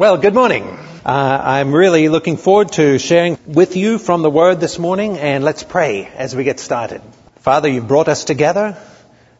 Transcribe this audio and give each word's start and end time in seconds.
Well, 0.00 0.16
good 0.16 0.32
morning. 0.32 0.62
Uh, 1.04 1.42
I'm 1.44 1.74
really 1.74 2.08
looking 2.08 2.38
forward 2.38 2.72
to 2.72 2.98
sharing 2.98 3.36
with 3.46 3.76
you 3.76 3.98
from 3.98 4.22
the 4.22 4.30
Word 4.30 4.58
this 4.58 4.78
morning, 4.78 5.18
and 5.18 5.44
let's 5.44 5.62
pray 5.62 6.06
as 6.06 6.34
we 6.34 6.42
get 6.42 6.58
started. 6.58 7.02
Father, 7.40 7.68
you've 7.68 7.86
brought 7.86 8.08
us 8.08 8.24
together, 8.24 8.78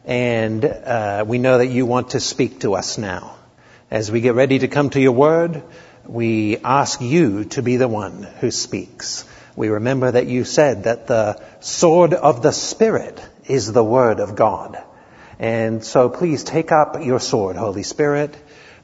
and 0.05 0.63
uh, 0.63 1.25
we 1.27 1.39
know 1.39 1.57
that 1.57 1.65
you 1.65 1.87
want 1.87 2.11
to 2.11 2.19
speak 2.19 2.59
to 2.59 2.75
us 2.75 2.99
now. 2.99 3.37
As 3.89 4.11
we 4.11 4.21
get 4.21 4.35
ready 4.35 4.59
to 4.59 4.67
come 4.67 4.91
to 4.91 5.01
your 5.01 5.13
Word, 5.13 5.63
we 6.05 6.57
ask 6.57 7.01
you 7.01 7.45
to 7.45 7.63
be 7.63 7.77
the 7.77 7.87
one 7.87 8.21
who 8.21 8.51
speaks. 8.51 9.25
We 9.55 9.69
remember 9.69 10.11
that 10.11 10.27
you 10.27 10.43
said 10.43 10.83
that 10.83 11.07
the 11.07 11.41
sword 11.61 12.13
of 12.13 12.43
the 12.43 12.51
Spirit 12.51 13.19
is 13.47 13.73
the 13.73 13.83
Word 13.83 14.19
of 14.19 14.35
God. 14.35 14.77
And 15.39 15.83
so 15.83 16.07
please 16.07 16.43
take 16.43 16.71
up 16.71 17.03
your 17.03 17.19
sword, 17.19 17.55
Holy 17.55 17.81
Spirit, 17.81 18.37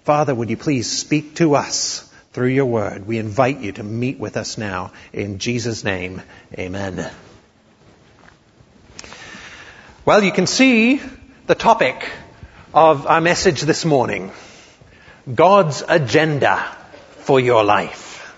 Father, 0.08 0.34
would 0.34 0.50
you 0.50 0.56
please 0.56 0.90
speak 0.90 1.36
to 1.36 1.56
us 1.56 2.10
through 2.32 2.48
your 2.48 2.66
word? 2.66 3.06
We 3.06 3.18
invite 3.18 3.60
you 3.60 3.74
to 3.74 3.84
meet 3.84 4.18
with 4.18 4.38
us 4.38 4.58
now. 4.58 4.94
In 5.12 5.38
Jesus' 5.38 5.84
name, 5.84 6.22
amen. 6.58 7.12
Well, 10.06 10.24
you 10.24 10.32
can 10.32 10.48
see 10.48 11.02
the 11.48 11.56
topic 11.56 12.10
of 12.74 13.06
our 13.06 13.20
message 13.20 13.60
this 13.64 13.84
morning. 13.84 14.32
God's 15.36 15.84
agenda 15.86 16.64
for 17.18 17.42
your 17.42 17.66
life. 17.66 18.34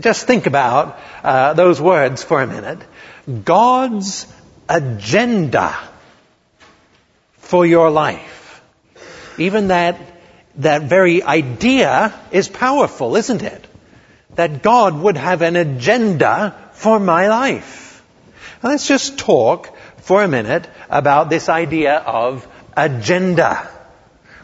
Just 0.00 0.26
think 0.26 0.46
about 0.46 0.98
uh, 1.22 1.52
those 1.52 1.80
words 1.80 2.24
for 2.24 2.42
a 2.42 2.46
minute. 2.48 2.80
God's 3.44 4.26
agenda 4.68 5.78
for 7.36 7.64
your 7.64 7.88
life. 7.92 8.27
Even 9.38 9.68
that, 9.68 9.98
that 10.56 10.82
very 10.82 11.22
idea 11.22 12.12
is 12.30 12.48
powerful, 12.48 13.16
isn't 13.16 13.42
it? 13.42 13.64
That 14.34 14.62
God 14.62 14.98
would 15.00 15.16
have 15.16 15.42
an 15.42 15.56
agenda 15.56 16.54
for 16.72 16.98
my 17.00 17.28
life. 17.28 18.02
Now 18.62 18.70
let's 18.70 18.88
just 18.88 19.18
talk 19.18 19.76
for 19.98 20.22
a 20.22 20.28
minute 20.28 20.68
about 20.90 21.30
this 21.30 21.48
idea 21.48 21.96
of 21.96 22.46
agenda. 22.76 23.68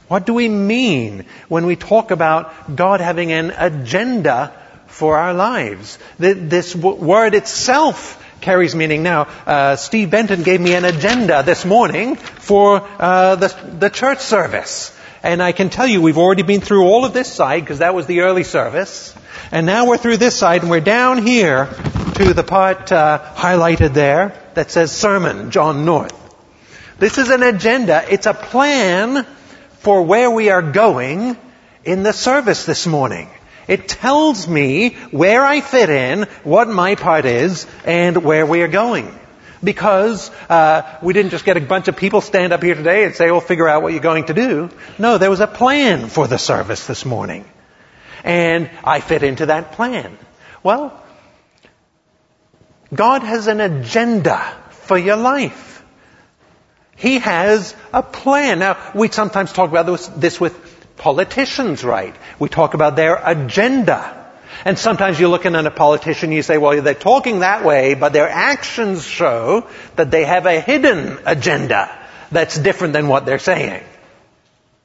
What 0.09 0.27
do 0.27 0.35
we 0.35 0.49
mean 0.49 1.25
when 1.49 1.67
we 1.67 1.77
talk 1.77 2.11
about 2.11 2.77
God 2.77 3.01
having 3.01 3.33
an 3.33 3.51
agenda 3.57 4.53
for 4.87 5.17
our 5.17 5.33
lives? 5.33 5.99
This 6.19 6.77
word 6.77 7.35
itself 7.35 8.21
carries 8.41 8.75
meaning. 8.75 9.03
Now, 9.03 9.23
uh, 9.47 9.77
Steve 9.77 10.11
Benton 10.11 10.43
gave 10.43 10.61
me 10.61 10.75
an 10.75 10.85
agenda 10.85 11.43
this 11.43 11.65
morning 11.65 12.17
for 12.17 12.87
uh, 12.99 13.37
the, 13.37 13.49
the 13.79 13.89
church 13.89 14.21
service. 14.21 14.94
And 15.25 15.43
I 15.43 15.53
can 15.53 15.71
tell 15.71 15.87
you, 15.87 16.03
we've 16.03 16.19
already 16.19 16.43
been 16.43 16.61
through 16.61 16.85
all 16.85 17.07
of 17.07 17.15
this 17.15 17.33
side 17.33 17.61
because 17.61 17.79
that 17.79 17.95
was 17.95 18.07
the 18.07 18.21
early 18.21 18.45
service. 18.45 19.15
And 19.51 19.65
now 19.65 19.87
we're 19.87 19.97
through 19.97 20.19
this 20.19 20.37
side 20.37 20.61
and 20.61 20.71
we're 20.71 20.81
down 20.81 21.27
here 21.27 21.71
to 22.17 22.35
the 22.35 22.43
part 22.43 22.93
uh, 22.93 23.23
highlighted 23.35 23.95
there 23.95 24.39
that 24.53 24.71
says 24.71 24.93
sermon, 24.93 25.51
John 25.51 25.87
North. 25.87 26.15
This 26.99 27.17
is 27.17 27.31
an 27.31 27.43
agenda. 27.43 28.05
It's 28.11 28.27
a 28.27 28.35
plan 28.35 29.25
for 29.79 30.03
where 30.03 30.31
we 30.31 30.51
are 30.51 30.61
going 30.61 31.39
in 31.85 32.03
the 32.03 32.13
service 32.13 32.67
this 32.67 32.87
morning. 32.87 33.31
It 33.67 33.89
tells 33.89 34.47
me 34.47 34.91
where 35.11 35.43
I 35.43 35.63
fit 35.63 35.89
in, 35.89 36.25
what 36.43 36.69
my 36.69 36.97
part 36.97 37.25
is, 37.25 37.67
and 37.87 38.23
where 38.25 38.45
we 38.45 38.61
are 38.61 38.69
going. 38.69 39.19
Because 39.65 40.31
uh, 40.51 40.99
we 41.03 41.15
didn't 41.15 41.31
just 41.31 41.45
get 41.45 41.57
a 41.57 41.61
bunch 41.61 41.89
of 41.89 41.97
people 41.97 42.21
stand 42.21 42.53
up 42.53 42.63
here 42.63 42.75
today 42.75 43.05
and 43.05 43.15
say, 43.15 43.31
"Well, 43.31 43.41
figure 43.41 43.69
out 43.69 43.83
what 43.83 43.93
you're 43.93 44.03
going 44.03 44.27
to 44.27 44.35
do." 44.35 44.71
No, 44.99 45.19
there 45.19 45.31
was 45.31 45.41
a 45.41 45.47
plan 45.47 46.09
for 46.09 46.29
the 46.29 46.39
service 46.39 46.87
this 46.87 47.05
morning, 47.05 47.45
and 48.23 48.71
I 48.85 49.01
fit 49.01 49.23
into 49.23 49.47
that 49.47 49.73
plan. 49.73 50.19
Well, 50.63 50.93
God 52.95 53.23
has 53.23 53.47
an 53.47 53.61
agenda 53.61 54.41
for 54.71 54.99
your 54.99 55.17
life. 55.17 55.83
He 56.97 57.19
has 57.19 57.75
a 57.93 58.03
plan. 58.03 58.61
Now, 58.61 58.93
we 58.95 59.09
sometimes 59.09 59.53
talk 59.53 59.71
about 59.71 59.87
this, 59.87 60.07
this 60.09 60.41
with 60.41 60.55
politicians 60.97 61.83
right. 61.83 62.15
We 62.39 62.49
talk 62.49 62.75
about 62.75 62.97
their 62.97 63.17
agenda. 63.17 64.24
And 64.65 64.79
sometimes 64.79 65.19
you're 65.19 65.29
looking 65.29 65.55
at 65.55 65.67
a 65.67 65.71
politician, 65.71 66.29
and 66.31 66.35
you 66.37 66.43
say, 66.43 66.59
well, 66.59 66.81
they're 66.81 66.95
talking 66.95 67.41
that 67.41 67.65
way, 67.65 67.95
but 67.95 68.13
their 68.13 68.29
actions 68.29 69.07
show 69.07 69.67
that 69.97 70.11
they 70.11 70.25
have 70.25 70.47
a 70.47 70.61
hidden 70.61 71.19
agenda 71.27 71.91
that's 72.31 72.59
different 72.59 72.93
than 72.93 73.09
what 73.09 73.27
they're 73.27 73.39
saying. 73.39 73.83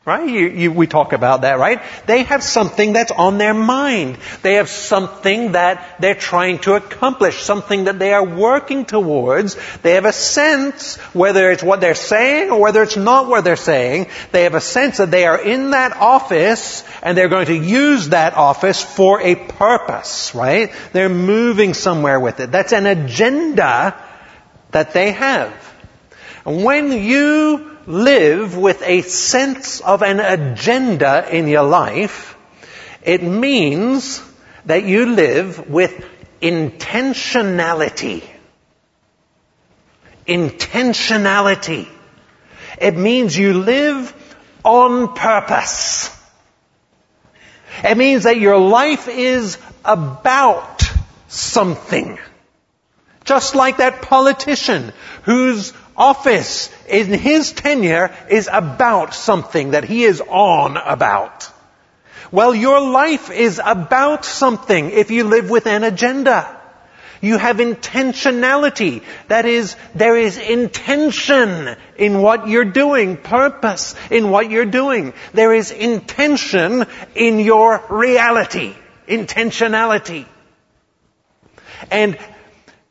Right? 0.09 0.27
You, 0.27 0.47
you, 0.47 0.71
we 0.71 0.87
talk 0.87 1.13
about 1.13 1.41
that, 1.41 1.59
right? 1.59 1.83
They 2.07 2.23
have 2.23 2.41
something 2.41 2.93
that's 2.93 3.11
on 3.11 3.37
their 3.37 3.53
mind. 3.53 4.17
They 4.41 4.55
have 4.55 4.67
something 4.67 5.51
that 5.51 5.97
they're 5.99 6.15
trying 6.15 6.57
to 6.65 6.73
accomplish, 6.73 7.43
something 7.43 7.83
that 7.83 7.99
they 7.99 8.11
are 8.11 8.25
working 8.25 8.85
towards. 8.85 9.55
They 9.83 9.93
have 9.93 10.05
a 10.05 10.11
sense, 10.11 10.95
whether 11.13 11.51
it's 11.51 11.61
what 11.61 11.79
they're 11.79 11.93
saying 11.93 12.49
or 12.49 12.59
whether 12.59 12.81
it's 12.81 12.97
not 12.97 13.27
what 13.27 13.43
they're 13.43 13.55
saying, 13.55 14.07
they 14.31 14.45
have 14.45 14.55
a 14.55 14.61
sense 14.61 14.97
that 14.97 15.11
they 15.11 15.27
are 15.27 15.39
in 15.39 15.69
that 15.77 15.95
office 15.95 16.83
and 17.03 17.15
they're 17.15 17.29
going 17.29 17.45
to 17.45 17.55
use 17.55 18.09
that 18.09 18.33
office 18.33 18.81
for 18.81 19.21
a 19.21 19.35
purpose, 19.35 20.33
right? 20.33 20.73
They're 20.91 21.07
moving 21.07 21.75
somewhere 21.75 22.19
with 22.19 22.39
it. 22.39 22.51
That's 22.51 22.73
an 22.73 22.87
agenda 22.87 23.95
that 24.71 24.91
they 24.93 25.11
have. 25.11 25.53
And 26.47 26.63
when 26.63 26.91
you 26.93 27.77
live 27.89 28.55
with 28.55 28.83
a 28.83 29.01
sense 29.01 29.81
of 29.81 30.03
an 30.03 30.19
agenda 30.19 31.27
in 31.35 31.47
your 31.47 31.63
life, 31.63 32.37
it 33.01 33.23
means 33.23 34.21
that 34.65 34.83
you 34.83 35.07
live 35.07 35.67
with 35.69 36.05
intentionality. 36.39 38.23
Intentionality. 40.27 41.87
It 42.79 42.95
means 42.95 43.35
you 43.35 43.53
live 43.55 44.13
on 44.63 45.15
purpose. 45.15 46.15
It 47.83 47.97
means 47.97 48.23
that 48.23 48.39
your 48.39 48.59
life 48.59 49.07
is 49.07 49.57
about 49.83 50.83
something. 51.27 52.19
Just 53.25 53.55
like 53.55 53.77
that 53.77 54.03
politician 54.03 54.93
whose 55.23 55.73
office 55.99 56.71
in 56.87 57.13
his 57.13 57.51
tenure 57.51 58.11
is 58.29 58.49
about 58.51 59.13
something 59.13 59.71
that 59.71 59.83
he 59.83 60.05
is 60.05 60.21
on 60.21 60.77
about. 60.77 61.51
Well, 62.31 62.55
your 62.55 62.79
life 62.79 63.29
is 63.29 63.61
about 63.63 64.23
something 64.23 64.91
if 64.91 65.11
you 65.11 65.25
live 65.25 65.49
with 65.49 65.67
an 65.67 65.83
agenda. 65.83 66.55
You 67.21 67.37
have 67.37 67.57
intentionality. 67.57 69.03
That 69.27 69.45
is, 69.45 69.75
there 69.93 70.15
is 70.15 70.37
intention 70.37 71.75
in 71.97 72.21
what 72.21 72.47
you're 72.47 72.63
doing, 72.63 73.17
purpose 73.17 73.93
in 74.09 74.29
what 74.29 74.49
you're 74.49 74.65
doing. 74.65 75.13
There 75.33 75.53
is 75.53 75.71
intention 75.71 76.85
in 77.15 77.39
your 77.39 77.83
reality, 77.89 78.73
intentionality. 79.07 80.25
And 81.91 82.17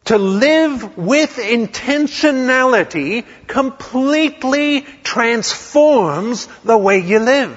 to 0.08 0.16
live 0.16 0.96
with 0.96 1.36
intentionality 1.36 3.26
completely 3.46 4.80
transforms 5.02 6.48
the 6.64 6.78
way 6.78 7.00
you 7.00 7.18
live. 7.18 7.54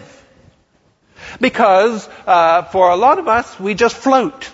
Because 1.39 2.09
uh, 2.27 2.63
for 2.63 2.91
a 2.91 2.97
lot 2.97 3.19
of 3.19 3.29
us, 3.29 3.57
we 3.57 3.73
just 3.73 3.95
float. 3.95 4.51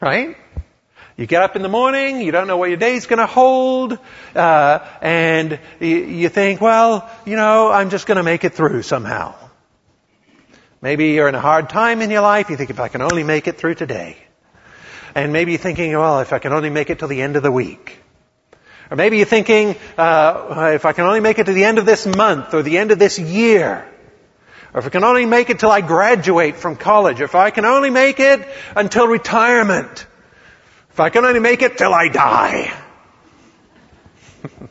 Right? 0.00 0.38
You 1.18 1.26
get 1.26 1.42
up 1.42 1.56
in 1.56 1.62
the 1.62 1.68
morning, 1.68 2.22
you 2.22 2.32
don't 2.32 2.46
know 2.46 2.56
what 2.56 2.70
your 2.70 2.78
day's 2.78 3.04
going 3.04 3.18
to 3.18 3.26
hold, 3.26 3.98
uh, 4.34 4.78
and 5.02 5.60
you, 5.78 5.96
you 5.96 6.28
think, 6.30 6.62
well, 6.62 7.10
you 7.26 7.36
know, 7.36 7.70
I'm 7.70 7.90
just 7.90 8.06
going 8.06 8.16
to 8.16 8.22
make 8.22 8.44
it 8.44 8.54
through 8.54 8.80
somehow. 8.80 9.34
Maybe 10.80 11.08
you're 11.08 11.28
in 11.28 11.34
a 11.34 11.40
hard 11.40 11.68
time 11.68 12.00
in 12.00 12.08
your 12.08 12.22
life, 12.22 12.48
you 12.48 12.56
think, 12.56 12.70
if 12.70 12.80
I 12.80 12.88
can 12.88 13.02
only 13.02 13.24
make 13.24 13.46
it 13.46 13.58
through 13.58 13.74
today. 13.74 14.16
And 15.18 15.32
maybe 15.32 15.56
thinking, 15.56 15.90
well, 15.98 16.20
if 16.20 16.32
I 16.32 16.38
can 16.38 16.52
only 16.52 16.70
make 16.70 16.90
it 16.90 17.00
till 17.00 17.08
the 17.08 17.22
end 17.22 17.34
of 17.34 17.42
the 17.42 17.50
week. 17.50 17.98
Or 18.88 18.96
maybe 18.96 19.16
you're 19.16 19.26
thinking, 19.26 19.74
uh, 19.98 20.70
if 20.74 20.84
I 20.84 20.92
can 20.92 21.06
only 21.06 21.18
make 21.18 21.40
it 21.40 21.46
to 21.46 21.52
the 21.52 21.64
end 21.64 21.78
of 21.78 21.86
this 21.86 22.06
month 22.06 22.54
or 22.54 22.62
the 22.62 22.78
end 22.78 22.92
of 22.92 23.00
this 23.00 23.18
year. 23.18 23.84
Or 24.72 24.78
if 24.78 24.86
I 24.86 24.90
can 24.90 25.02
only 25.02 25.26
make 25.26 25.50
it 25.50 25.58
till 25.58 25.72
I 25.72 25.80
graduate 25.80 26.54
from 26.54 26.76
college. 26.76 27.20
Or 27.20 27.24
if 27.24 27.34
I 27.34 27.50
can 27.50 27.64
only 27.64 27.90
make 27.90 28.20
it 28.20 28.46
until 28.76 29.08
retirement. 29.08 30.06
If 30.90 31.00
I 31.00 31.10
can 31.10 31.24
only 31.24 31.40
make 31.40 31.62
it 31.62 31.76
till 31.78 31.92
I 31.92 32.06
die. 32.06 32.72
you 34.60 34.68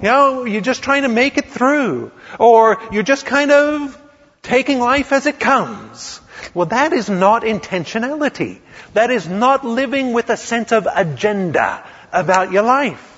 know, 0.00 0.46
you're 0.46 0.62
just 0.62 0.82
trying 0.82 1.02
to 1.02 1.10
make 1.10 1.36
it 1.36 1.50
through. 1.50 2.12
Or 2.38 2.80
you're 2.90 3.02
just 3.02 3.26
kind 3.26 3.50
of 3.50 4.00
taking 4.40 4.78
life 4.78 5.12
as 5.12 5.26
it 5.26 5.38
comes. 5.38 6.18
Well, 6.54 6.66
that 6.66 6.92
is 6.92 7.08
not 7.08 7.42
intentionality. 7.42 8.60
That 8.94 9.10
is 9.10 9.28
not 9.28 9.64
living 9.64 10.12
with 10.12 10.30
a 10.30 10.36
sense 10.36 10.72
of 10.72 10.86
agenda 10.92 11.84
about 12.12 12.52
your 12.52 12.62
life. 12.62 13.08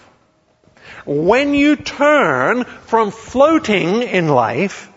When 1.06 1.54
you 1.54 1.76
turn 1.76 2.64
from 2.64 3.10
floating 3.10 4.02
in 4.02 4.28
life 4.28 4.90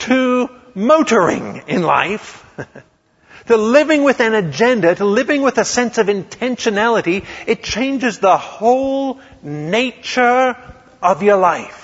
to 0.00 0.48
motoring 0.74 1.62
in 1.66 1.82
life, 1.82 2.44
to 3.46 3.56
living 3.56 4.04
with 4.04 4.20
an 4.20 4.34
agenda, 4.34 4.94
to 4.94 5.04
living 5.04 5.42
with 5.42 5.58
a 5.58 5.64
sense 5.64 5.98
of 5.98 6.06
intentionality, 6.06 7.24
it 7.46 7.62
changes 7.62 8.18
the 8.18 8.36
whole 8.36 9.20
nature 9.42 10.56
of 11.02 11.22
your 11.22 11.36
life. 11.36 11.83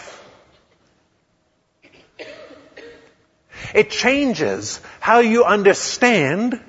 It 3.75 3.91
changes 3.91 4.81
how 5.01 5.21
you 5.21 5.45
understand 5.45 6.61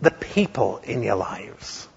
the 0.00 0.10
people 0.10 0.80
in 0.84 1.02
your 1.02 1.16
lives. 1.16 1.88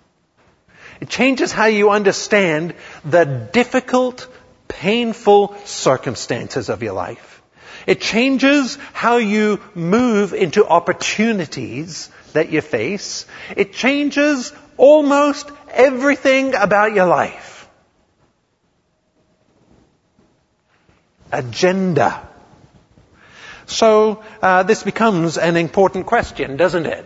It 0.99 1.09
changes 1.09 1.51
how 1.51 1.65
you 1.65 1.91
understand 1.91 2.73
the 3.05 3.25
difficult, 3.25 4.27
painful 4.67 5.55
circumstances 5.65 6.69
of 6.69 6.81
your 6.81 6.93
life. 6.93 7.41
It 7.85 8.01
changes 8.01 8.77
how 8.93 9.17
you 9.17 9.61
move 9.75 10.33
into 10.33 10.65
opportunities 10.67 12.09
that 12.33 12.49
you 12.49 12.61
face. 12.61 13.25
It 13.55 13.73
changes 13.73 14.51
almost 14.75 15.49
everything 15.71 16.55
about 16.55 16.93
your 16.93 17.05
life. 17.05 17.67
Agenda. 21.31 22.27
So 23.67 24.23
uh, 24.41 24.63
this 24.63 24.83
becomes 24.83 25.37
an 25.37 25.57
important 25.57 26.05
question, 26.05 26.57
doesn't 26.57 26.85
it? 26.85 27.05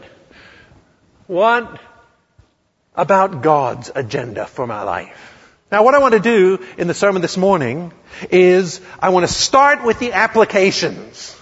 What 1.28 1.80
about 2.96 3.42
God's 3.42 3.92
agenda 3.94 4.46
for 4.46 4.68
my 4.68 4.84
life? 4.84 5.28
Now 5.72 5.84
what 5.84 5.96
I 5.96 6.00
want 6.00 6.14
to 6.14 6.20
do 6.20 6.64
in 6.78 6.88
the 6.88 6.94
sermon 6.94 7.22
this 7.22 7.36
morning 7.36 7.94
is 8.30 8.80
I 9.00 9.10
want 9.10 9.28
to 9.28 9.34
start 9.34 9.84
with 9.84 10.00
the 10.00 10.14
applications. 10.14 11.36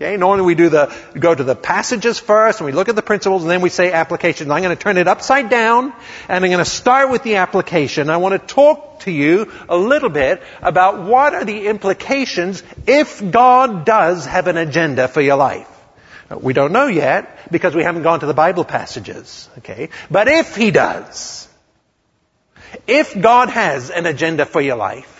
Okay, 0.00 0.16
normally 0.16 0.46
we 0.46 0.54
do 0.54 0.70
the, 0.70 0.90
go 1.12 1.34
to 1.34 1.44
the 1.44 1.54
passages 1.54 2.18
first 2.18 2.60
and 2.60 2.64
we 2.64 2.72
look 2.72 2.88
at 2.88 2.96
the 2.96 3.02
principles 3.02 3.42
and 3.42 3.50
then 3.50 3.60
we 3.60 3.68
say 3.68 3.92
applications. 3.92 4.48
I'm 4.48 4.62
going 4.62 4.74
to 4.74 4.82
turn 4.82 4.96
it 4.96 5.06
upside 5.06 5.50
down 5.50 5.92
and 6.26 6.42
I'm 6.42 6.50
going 6.50 6.64
to 6.64 6.64
start 6.64 7.10
with 7.10 7.22
the 7.22 7.36
application. 7.36 8.08
I 8.08 8.16
want 8.16 8.32
to 8.32 8.54
talk 8.54 9.00
to 9.00 9.10
you 9.10 9.52
a 9.68 9.76
little 9.76 10.08
bit 10.08 10.42
about 10.62 11.04
what 11.04 11.34
are 11.34 11.44
the 11.44 11.66
implications 11.66 12.62
if 12.86 13.30
God 13.30 13.84
does 13.84 14.24
have 14.24 14.46
an 14.46 14.56
agenda 14.56 15.06
for 15.06 15.20
your 15.20 15.36
life. 15.36 15.68
We 16.34 16.54
don't 16.54 16.72
know 16.72 16.86
yet 16.86 17.52
because 17.52 17.74
we 17.74 17.82
haven't 17.82 18.02
gone 18.02 18.20
to 18.20 18.26
the 18.26 18.32
Bible 18.32 18.64
passages. 18.64 19.50
Okay? 19.58 19.90
But 20.10 20.28
if 20.28 20.56
He 20.56 20.70
does, 20.70 21.46
if 22.86 23.20
God 23.20 23.50
has 23.50 23.90
an 23.90 24.06
agenda 24.06 24.46
for 24.46 24.62
your 24.62 24.76
life, 24.76 25.19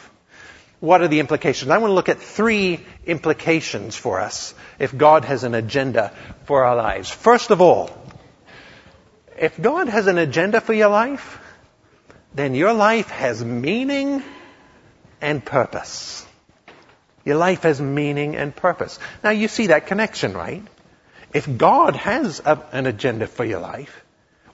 what 0.80 1.02
are 1.02 1.08
the 1.08 1.20
implications? 1.20 1.70
I 1.70 1.78
want 1.78 1.90
to 1.90 1.94
look 1.94 2.08
at 2.08 2.20
three 2.20 2.80
implications 3.06 3.96
for 3.96 4.20
us 4.20 4.54
if 4.78 4.96
God 4.96 5.26
has 5.26 5.44
an 5.44 5.54
agenda 5.54 6.12
for 6.44 6.64
our 6.64 6.74
lives. 6.74 7.10
First 7.10 7.50
of 7.50 7.60
all, 7.60 7.90
if 9.38 9.60
God 9.60 9.88
has 9.88 10.06
an 10.06 10.16
agenda 10.16 10.60
for 10.60 10.72
your 10.72 10.88
life, 10.88 11.38
then 12.34 12.54
your 12.54 12.72
life 12.72 13.10
has 13.10 13.44
meaning 13.44 14.22
and 15.20 15.44
purpose. 15.44 16.26
Your 17.24 17.36
life 17.36 17.62
has 17.64 17.80
meaning 17.80 18.36
and 18.36 18.56
purpose. 18.56 18.98
Now 19.22 19.30
you 19.30 19.48
see 19.48 19.66
that 19.66 19.86
connection, 19.86 20.32
right? 20.32 20.62
If 21.34 21.58
God 21.58 21.94
has 21.96 22.40
a, 22.40 22.62
an 22.72 22.86
agenda 22.86 23.26
for 23.26 23.44
your 23.44 23.60
life, 23.60 24.02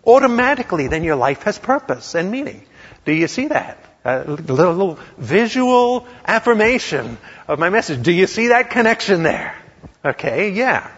automatically 0.04 0.88
then 0.88 1.04
your 1.04 1.16
life 1.16 1.44
has 1.44 1.58
purpose 1.58 2.16
and 2.16 2.30
meaning. 2.32 2.66
Do 3.04 3.12
you 3.12 3.28
see 3.28 3.48
that? 3.48 3.78
A 4.06 4.22
little, 4.22 5.00
visual 5.18 6.06
affirmation 6.24 7.18
of 7.48 7.58
my 7.58 7.70
message. 7.70 8.04
Do 8.04 8.12
you 8.12 8.28
see 8.28 8.48
that 8.48 8.70
connection 8.70 9.24
there? 9.24 9.60
Okay, 10.04 10.50
yeah. 10.50 10.88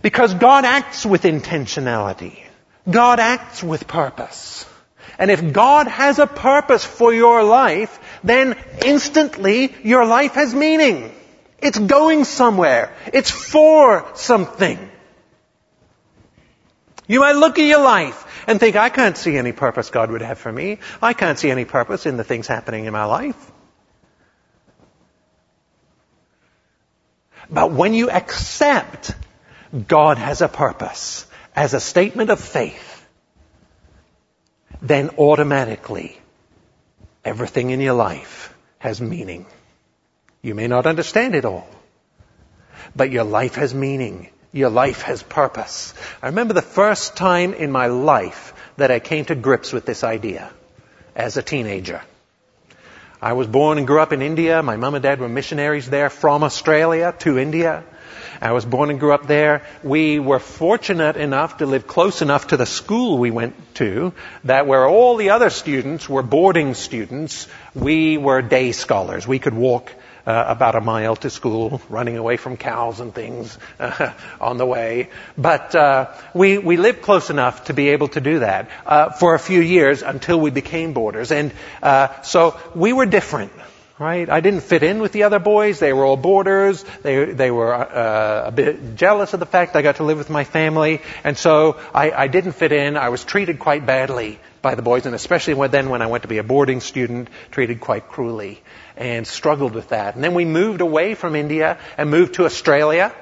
Because 0.00 0.32
God 0.32 0.64
acts 0.64 1.04
with 1.04 1.24
intentionality. 1.24 2.38
God 2.90 3.20
acts 3.20 3.62
with 3.62 3.86
purpose. 3.86 4.64
And 5.18 5.30
if 5.30 5.52
God 5.52 5.86
has 5.86 6.18
a 6.18 6.26
purpose 6.26 6.82
for 6.82 7.12
your 7.12 7.44
life, 7.44 8.00
then 8.24 8.56
instantly 8.82 9.74
your 9.82 10.06
life 10.06 10.32
has 10.32 10.54
meaning. 10.54 11.14
It's 11.58 11.78
going 11.78 12.24
somewhere. 12.24 12.96
It's 13.12 13.30
for 13.30 14.08
something. 14.14 14.78
You 17.06 17.20
might 17.20 17.36
look 17.36 17.58
at 17.58 17.66
your 17.66 17.82
life 17.82 18.26
and 18.46 18.60
think, 18.60 18.76
I 18.76 18.88
can't 18.88 19.16
see 19.16 19.36
any 19.36 19.52
purpose 19.52 19.90
God 19.90 20.10
would 20.10 20.22
have 20.22 20.38
for 20.38 20.52
me. 20.52 20.78
I 21.00 21.12
can't 21.12 21.38
see 21.38 21.50
any 21.50 21.64
purpose 21.64 22.06
in 22.06 22.16
the 22.16 22.24
things 22.24 22.46
happening 22.46 22.86
in 22.86 22.92
my 22.92 23.04
life. 23.04 23.52
But 27.50 27.72
when 27.72 27.94
you 27.94 28.10
accept 28.10 29.14
God 29.88 30.18
has 30.18 30.40
a 30.40 30.48
purpose 30.48 31.26
as 31.54 31.74
a 31.74 31.80
statement 31.80 32.30
of 32.30 32.40
faith, 32.40 33.06
then 34.80 35.10
automatically 35.18 36.18
everything 37.24 37.70
in 37.70 37.80
your 37.80 37.94
life 37.94 38.54
has 38.78 39.00
meaning. 39.00 39.46
You 40.42 40.54
may 40.54 40.66
not 40.66 40.86
understand 40.86 41.34
it 41.34 41.44
all, 41.44 41.68
but 42.96 43.10
your 43.10 43.24
life 43.24 43.54
has 43.54 43.72
meaning. 43.74 44.30
Your 44.52 44.70
life 44.70 45.02
has 45.02 45.22
purpose. 45.22 45.94
I 46.22 46.26
remember 46.26 46.52
the 46.52 46.62
first 46.62 47.16
time 47.16 47.54
in 47.54 47.72
my 47.72 47.86
life 47.86 48.52
that 48.76 48.90
I 48.90 49.00
came 49.00 49.24
to 49.26 49.34
grips 49.34 49.72
with 49.72 49.86
this 49.86 50.04
idea 50.04 50.50
as 51.16 51.36
a 51.36 51.42
teenager. 51.42 52.02
I 53.20 53.32
was 53.32 53.46
born 53.46 53.78
and 53.78 53.86
grew 53.86 54.00
up 54.00 54.12
in 54.12 54.20
India. 54.20 54.62
My 54.62 54.76
mom 54.76 54.94
and 54.94 55.02
dad 55.02 55.20
were 55.20 55.28
missionaries 55.28 55.88
there 55.88 56.10
from 56.10 56.42
Australia 56.42 57.14
to 57.20 57.38
India. 57.38 57.84
I 58.42 58.52
was 58.52 58.64
born 58.64 58.90
and 58.90 58.98
grew 58.98 59.12
up 59.12 59.28
there. 59.28 59.62
We 59.84 60.18
were 60.18 60.40
fortunate 60.40 61.16
enough 61.16 61.58
to 61.58 61.66
live 61.66 61.86
close 61.86 62.22
enough 62.22 62.48
to 62.48 62.56
the 62.56 62.66
school 62.66 63.18
we 63.18 63.30
went 63.30 63.54
to 63.76 64.12
that 64.44 64.66
where 64.66 64.86
all 64.86 65.16
the 65.16 65.30
other 65.30 65.48
students 65.48 66.08
were 66.08 66.24
boarding 66.24 66.74
students, 66.74 67.46
we 67.74 68.18
were 68.18 68.42
day 68.42 68.72
scholars. 68.72 69.26
We 69.28 69.38
could 69.38 69.54
walk 69.54 69.92
uh, 70.26 70.44
about 70.48 70.74
a 70.74 70.80
mile 70.80 71.16
to 71.16 71.30
school, 71.30 71.80
running 71.88 72.16
away 72.16 72.36
from 72.36 72.56
cows 72.56 73.00
and 73.00 73.14
things 73.14 73.58
uh, 73.78 74.12
on 74.40 74.58
the 74.58 74.66
way. 74.66 75.08
But 75.36 75.74
uh, 75.74 76.12
we 76.34 76.58
we 76.58 76.76
lived 76.76 77.02
close 77.02 77.30
enough 77.30 77.64
to 77.64 77.74
be 77.74 77.90
able 77.90 78.08
to 78.08 78.20
do 78.20 78.40
that 78.40 78.70
uh, 78.86 79.10
for 79.10 79.34
a 79.34 79.38
few 79.38 79.60
years 79.60 80.02
until 80.02 80.40
we 80.40 80.50
became 80.50 80.92
boarders, 80.92 81.32
and 81.32 81.52
uh, 81.82 82.22
so 82.22 82.58
we 82.74 82.92
were 82.92 83.06
different. 83.06 83.52
Right? 83.98 84.28
I 84.28 84.40
didn't 84.40 84.62
fit 84.62 84.82
in 84.82 85.00
with 85.00 85.12
the 85.12 85.24
other 85.24 85.38
boys. 85.38 85.78
They 85.78 85.92
were 85.92 86.04
all 86.04 86.16
boarders. 86.16 86.84
They 87.02 87.26
they 87.26 87.50
were 87.50 87.72
uh, 87.72 88.48
a 88.48 88.50
bit 88.50 88.96
jealous 88.96 89.32
of 89.32 89.38
the 89.38 89.46
fact 89.46 89.76
I 89.76 89.82
got 89.82 89.96
to 89.96 90.04
live 90.04 90.18
with 90.18 90.30
my 90.30 90.44
family, 90.44 91.02
and 91.22 91.38
so 91.38 91.78
I, 91.94 92.10
I 92.10 92.26
didn't 92.26 92.52
fit 92.52 92.72
in. 92.72 92.96
I 92.96 93.10
was 93.10 93.22
treated 93.24 93.60
quite 93.60 93.86
badly 93.86 94.40
by 94.62 94.76
the 94.76 94.82
boys, 94.82 95.04
and 95.06 95.14
especially 95.14 95.54
when, 95.54 95.70
then 95.70 95.90
when 95.90 96.00
I 96.00 96.06
went 96.06 96.22
to 96.22 96.28
be 96.28 96.38
a 96.38 96.44
boarding 96.44 96.80
student, 96.80 97.28
treated 97.50 97.80
quite 97.80 98.08
cruelly 98.08 98.62
and 98.96 99.26
struggled 99.26 99.74
with 99.74 99.88
that. 99.88 100.14
And 100.14 100.22
then 100.22 100.34
we 100.34 100.44
moved 100.44 100.80
away 100.80 101.14
from 101.14 101.34
India 101.34 101.78
and 101.98 102.10
moved 102.10 102.34
to 102.34 102.44
Australia. 102.44 103.12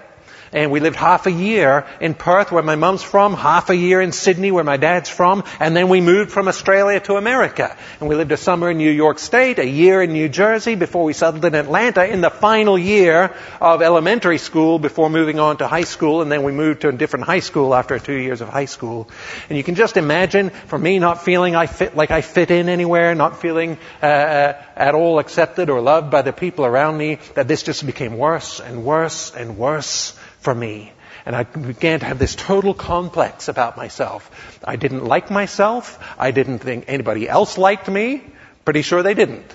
And 0.52 0.73
we 0.73 0.80
lived 0.80 0.97
half 0.97 1.26
a 1.26 1.30
year 1.30 1.87
in 2.00 2.14
Perth, 2.14 2.50
where 2.50 2.62
my 2.62 2.75
mum's 2.75 3.04
from, 3.04 3.35
half 3.35 3.71
a 3.71 3.76
year 3.76 4.00
in 4.00 4.11
Sydney, 4.11 4.50
where 4.50 4.64
my 4.64 4.78
dad's 4.78 5.09
from, 5.09 5.45
and 5.61 5.76
then 5.76 5.88
we 5.88 6.00
moved 6.00 6.33
from 6.33 6.49
Australia 6.49 6.99
to 7.00 7.14
America. 7.14 7.76
And 8.00 8.09
we 8.09 8.16
lived 8.16 8.33
a 8.33 8.37
summer 8.37 8.71
in 8.71 8.78
New 8.78 8.90
York 8.90 9.21
State, 9.21 9.61
a 9.61 9.66
year 9.66 10.02
in 10.02 10.12
New 10.12 10.28
Jersey, 10.28 10.75
before 10.75 11.04
we 11.04 11.12
settled 11.12 11.45
in 11.45 11.54
Atlanta 11.54 12.04
in 12.04 12.21
the 12.21 12.30
final 12.30 12.76
year 12.76 13.33
of 13.61 13.80
elementary 13.80 14.38
school 14.38 14.80
before 14.80 15.09
moving 15.09 15.38
on 15.38 15.59
to 15.59 15.69
high 15.69 15.85
school, 15.85 16.21
and 16.21 16.33
then 16.33 16.42
we 16.42 16.50
moved 16.50 16.80
to 16.80 16.88
a 16.88 16.92
different 16.92 17.26
high 17.26 17.40
school 17.40 17.73
after 17.73 18.00
two 18.00 18.19
years 18.19 18.40
of 18.40 18.49
high 18.49 18.64
school. 18.64 19.09
And 19.49 19.57
you 19.57 19.62
can 19.62 19.76
just 19.76 19.97
imagine, 19.97 20.50
for 20.50 20.78
me, 20.78 20.99
not 20.99 21.23
feeling 21.23 21.54
I 21.54 21.66
fit 21.66 21.95
like 21.95 22.11
I 22.11 22.23
fit 22.23 22.50
in 22.50 22.69
anywhere, 22.69 23.14
not 23.14 23.40
feeling 23.40 23.78
uh, 24.02 24.07
uh 24.07 24.62
at 24.75 24.95
all 24.95 25.19
accepted 25.19 25.71
or 25.71 25.80
loved 25.80 26.11
by 26.11 26.23
the 26.23 26.33
people 26.33 26.64
around 26.64 26.97
me, 26.97 27.19
that 27.35 27.47
this 27.47 27.62
just 27.62 27.87
became 27.87 28.16
worse 28.16 28.59
and 28.59 28.83
worse 28.83 29.33
and 29.35 29.57
worse 29.59 30.19
for 30.40 30.54
me. 30.54 30.92
And 31.26 31.37
I 31.37 31.44
began 31.44 32.00
to 32.00 32.06
have 32.06 32.18
this 32.18 32.35
total 32.35 32.75
complex 32.75 33.49
about 33.49 33.76
myself. 33.76 34.30
I 34.64 34.76
didn't 34.76 35.04
like 35.04 35.30
myself. 35.30 35.99
I 36.18 36.30
didn't 36.30 36.61
think 36.61 36.85
anybody 36.88 37.28
else 37.28 37.59
liked 37.59 37.88
me. 37.88 38.25
Pretty 38.64 38.82
sure 38.82 39.02
they 39.02 39.14
didn't. 39.14 39.54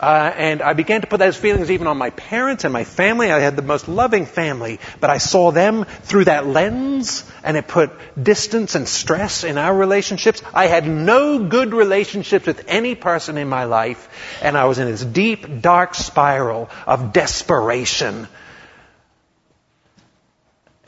Uh, 0.00 0.32
and 0.36 0.62
I 0.62 0.74
began 0.74 1.00
to 1.00 1.08
put 1.08 1.18
those 1.18 1.36
feelings 1.36 1.72
even 1.72 1.88
on 1.88 1.98
my 1.98 2.10
parents 2.10 2.62
and 2.62 2.72
my 2.72 2.84
family. 2.84 3.32
I 3.32 3.40
had 3.40 3.56
the 3.56 3.62
most 3.62 3.88
loving 3.88 4.26
family, 4.26 4.78
but 5.00 5.10
I 5.10 5.18
saw 5.18 5.50
them 5.50 5.84
through 5.84 6.26
that 6.26 6.46
lens, 6.46 7.28
and 7.42 7.56
it 7.56 7.66
put 7.66 7.90
distance 8.20 8.76
and 8.76 8.88
stress 8.88 9.42
in 9.42 9.58
our 9.58 9.76
relationships. 9.76 10.40
I 10.54 10.68
had 10.68 10.86
no 10.86 11.44
good 11.48 11.74
relationships 11.74 12.46
with 12.46 12.64
any 12.68 12.94
person 12.94 13.38
in 13.38 13.48
my 13.48 13.64
life, 13.64 14.08
and 14.40 14.56
I 14.56 14.66
was 14.66 14.78
in 14.78 14.86
this 14.86 15.04
deep, 15.04 15.62
dark 15.62 15.96
spiral 15.96 16.70
of 16.86 17.12
desperation 17.12 18.28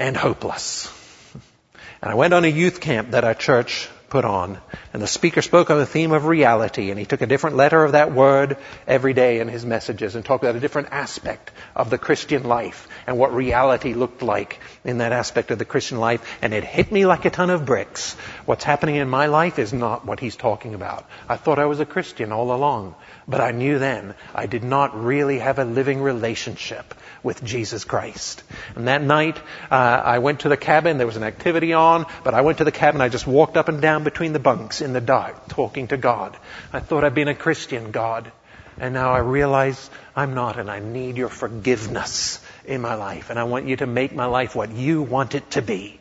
and 0.00 0.16
hopeless. 0.16 0.92
And 2.02 2.10
I 2.10 2.14
went 2.14 2.32
on 2.32 2.44
a 2.44 2.48
youth 2.48 2.80
camp 2.80 3.10
that 3.10 3.22
our 3.22 3.34
church 3.34 3.88
put 4.08 4.24
on. 4.24 4.58
And 4.92 5.00
the 5.00 5.06
speaker 5.06 5.40
spoke 5.40 5.70
on 5.70 5.78
the 5.78 5.86
theme 5.86 6.12
of 6.12 6.24
reality, 6.24 6.90
and 6.90 6.98
he 6.98 7.06
took 7.06 7.20
a 7.20 7.26
different 7.26 7.56
letter 7.56 7.84
of 7.84 7.92
that 7.92 8.12
word 8.12 8.56
every 8.86 9.12
day 9.14 9.38
in 9.38 9.46
his 9.46 9.64
messages 9.64 10.16
and 10.16 10.24
talked 10.24 10.42
about 10.42 10.56
a 10.56 10.60
different 10.60 10.88
aspect 10.90 11.52
of 11.76 11.90
the 11.90 11.98
Christian 11.98 12.42
life 12.42 12.88
and 13.06 13.18
what 13.18 13.32
reality 13.32 13.94
looked 13.94 14.22
like 14.22 14.58
in 14.84 14.98
that 14.98 15.12
aspect 15.12 15.50
of 15.52 15.58
the 15.58 15.64
Christian 15.64 15.98
life. 15.98 16.38
And 16.42 16.52
it 16.52 16.64
hit 16.64 16.90
me 16.90 17.06
like 17.06 17.24
a 17.24 17.30
ton 17.30 17.50
of 17.50 17.64
bricks. 17.64 18.14
What's 18.46 18.64
happening 18.64 18.96
in 18.96 19.08
my 19.08 19.26
life 19.26 19.58
is 19.58 19.72
not 19.72 20.04
what 20.04 20.18
he's 20.18 20.36
talking 20.36 20.74
about. 20.74 21.08
I 21.28 21.36
thought 21.36 21.58
I 21.58 21.66
was 21.66 21.78
a 21.78 21.86
Christian 21.86 22.32
all 22.32 22.52
along, 22.52 22.96
but 23.30 23.40
I 23.40 23.52
knew 23.52 23.78
then 23.78 24.14
I 24.34 24.46
did 24.46 24.64
not 24.64 25.02
really 25.02 25.38
have 25.38 25.58
a 25.58 25.64
living 25.64 26.02
relationship 26.02 26.94
with 27.22 27.44
Jesus 27.44 27.84
Christ. 27.84 28.42
And 28.74 28.88
that 28.88 29.02
night, 29.02 29.38
uh, 29.70 29.74
I 29.74 30.18
went 30.18 30.40
to 30.40 30.48
the 30.48 30.56
cabin. 30.56 30.98
There 30.98 31.06
was 31.06 31.16
an 31.16 31.22
activity 31.22 31.72
on, 31.72 32.06
but 32.24 32.34
I 32.34 32.40
went 32.40 32.58
to 32.58 32.64
the 32.64 32.72
cabin. 32.72 33.00
I 33.00 33.08
just 33.08 33.26
walked 33.26 33.56
up 33.56 33.68
and 33.68 33.80
down 33.80 34.04
between 34.04 34.32
the 34.32 34.38
bunks 34.38 34.80
in 34.80 34.92
the 34.92 35.00
dark, 35.00 35.48
talking 35.48 35.88
to 35.88 35.96
God. 35.96 36.36
I 36.72 36.80
thought 36.80 37.04
I'd 37.04 37.14
been 37.14 37.28
a 37.28 37.34
Christian, 37.34 37.92
God. 37.92 38.32
And 38.78 38.94
now 38.94 39.12
I 39.12 39.18
realize 39.18 39.90
I'm 40.16 40.34
not, 40.34 40.58
and 40.58 40.70
I 40.70 40.80
need 40.80 41.16
your 41.16 41.28
forgiveness 41.28 42.40
in 42.64 42.80
my 42.80 42.94
life. 42.94 43.30
And 43.30 43.38
I 43.38 43.44
want 43.44 43.66
you 43.66 43.76
to 43.76 43.86
make 43.86 44.14
my 44.14 44.26
life 44.26 44.56
what 44.56 44.72
you 44.72 45.02
want 45.02 45.34
it 45.34 45.50
to 45.52 45.62
be. 45.62 46.00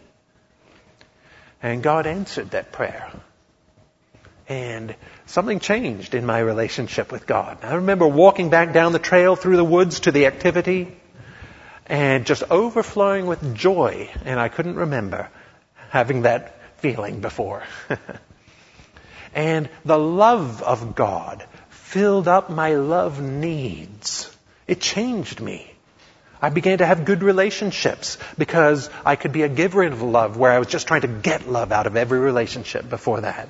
And 1.61 1.83
God 1.83 2.07
answered 2.07 2.51
that 2.51 2.71
prayer. 2.71 3.11
And 4.49 4.95
something 5.27 5.59
changed 5.59 6.15
in 6.15 6.25
my 6.25 6.39
relationship 6.39 7.11
with 7.11 7.27
God. 7.27 7.59
I 7.61 7.75
remember 7.75 8.07
walking 8.07 8.49
back 8.49 8.73
down 8.73 8.93
the 8.93 8.99
trail 8.99 9.35
through 9.35 9.57
the 9.57 9.63
woods 9.63 10.01
to 10.01 10.11
the 10.11 10.25
activity 10.25 10.97
and 11.85 12.25
just 12.25 12.41
overflowing 12.49 13.27
with 13.27 13.55
joy. 13.55 14.09
And 14.25 14.39
I 14.39 14.49
couldn't 14.49 14.75
remember 14.75 15.29
having 15.89 16.23
that 16.23 16.59
feeling 16.77 17.21
before. 17.21 17.61
and 19.35 19.69
the 19.85 19.99
love 19.99 20.63
of 20.63 20.95
God 20.95 21.45
filled 21.69 22.27
up 22.27 22.49
my 22.49 22.73
love 22.73 23.21
needs. 23.21 24.35
It 24.65 24.81
changed 24.81 25.39
me. 25.39 25.71
I 26.41 26.49
began 26.49 26.79
to 26.79 26.87
have 26.87 27.05
good 27.05 27.21
relationships 27.21 28.17
because 28.37 28.89
I 29.05 29.15
could 29.15 29.31
be 29.31 29.43
a 29.43 29.49
giver 29.49 29.83
of 29.83 30.01
love 30.01 30.37
where 30.37 30.51
I 30.51 30.57
was 30.57 30.69
just 30.69 30.87
trying 30.87 31.01
to 31.01 31.07
get 31.07 31.47
love 31.47 31.71
out 31.71 31.85
of 31.85 31.97
every 31.97 32.17
relationship 32.19 32.89
before 32.89 33.21
that. 33.21 33.47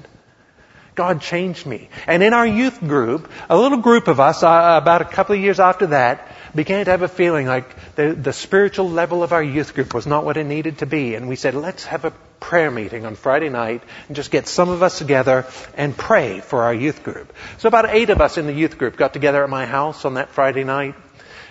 God 0.96 1.22
changed 1.22 1.65
me. 1.65 1.89
And 2.08 2.24
in 2.24 2.34
our 2.34 2.46
youth 2.46 2.79
group, 2.79 3.31
a 3.50 3.58
little 3.58 3.77
group 3.77 4.08
of 4.08 4.19
us, 4.19 4.43
uh, 4.43 4.79
about 4.81 5.01
a 5.01 5.05
couple 5.05 5.36
of 5.36 5.41
years 5.41 5.60
after 5.60 5.88
that, 5.88 6.27
began 6.55 6.86
to 6.86 6.91
have 6.91 7.01
a 7.01 7.08
feeling 7.08 7.48
like 7.48 7.96
the, 7.96 8.13
the 8.13 8.34
spiritual 8.34 8.89
level 8.89 9.24
of 9.24 9.34
our 9.34 9.43
youth 9.43 9.75
group 9.75 9.93
was 9.93 10.08
not 10.08 10.25
what 10.25 10.38
it 10.38 10.46
needed 10.46 10.79
to 10.79 10.86
be. 10.86 11.15
And 11.15 11.29
we 11.29 11.36
said, 11.36 11.53
let's 11.55 11.86
have 11.86 12.05
a 12.05 12.12
prayer 12.39 12.72
meeting 12.72 13.05
on 13.05 13.15
Friday 13.15 13.50
night 13.50 13.84
and 14.08 14.15
just 14.15 14.31
get 14.31 14.48
some 14.48 14.69
of 14.69 14.81
us 14.81 14.98
together 14.98 15.46
and 15.75 15.96
pray 15.96 16.39
for 16.39 16.63
our 16.63 16.74
youth 16.74 17.03
group. 17.03 17.34
So 17.60 17.67
about 17.67 17.89
eight 17.89 18.10
of 18.10 18.22
us 18.22 18.38
in 18.38 18.48
the 18.48 18.53
youth 18.53 18.77
group 18.77 18.98
got 18.98 19.13
together 19.13 19.43
at 19.43 19.50
my 19.50 19.65
house 19.65 20.05
on 20.05 20.15
that 20.15 20.29
Friday 20.29 20.63
night 20.63 20.96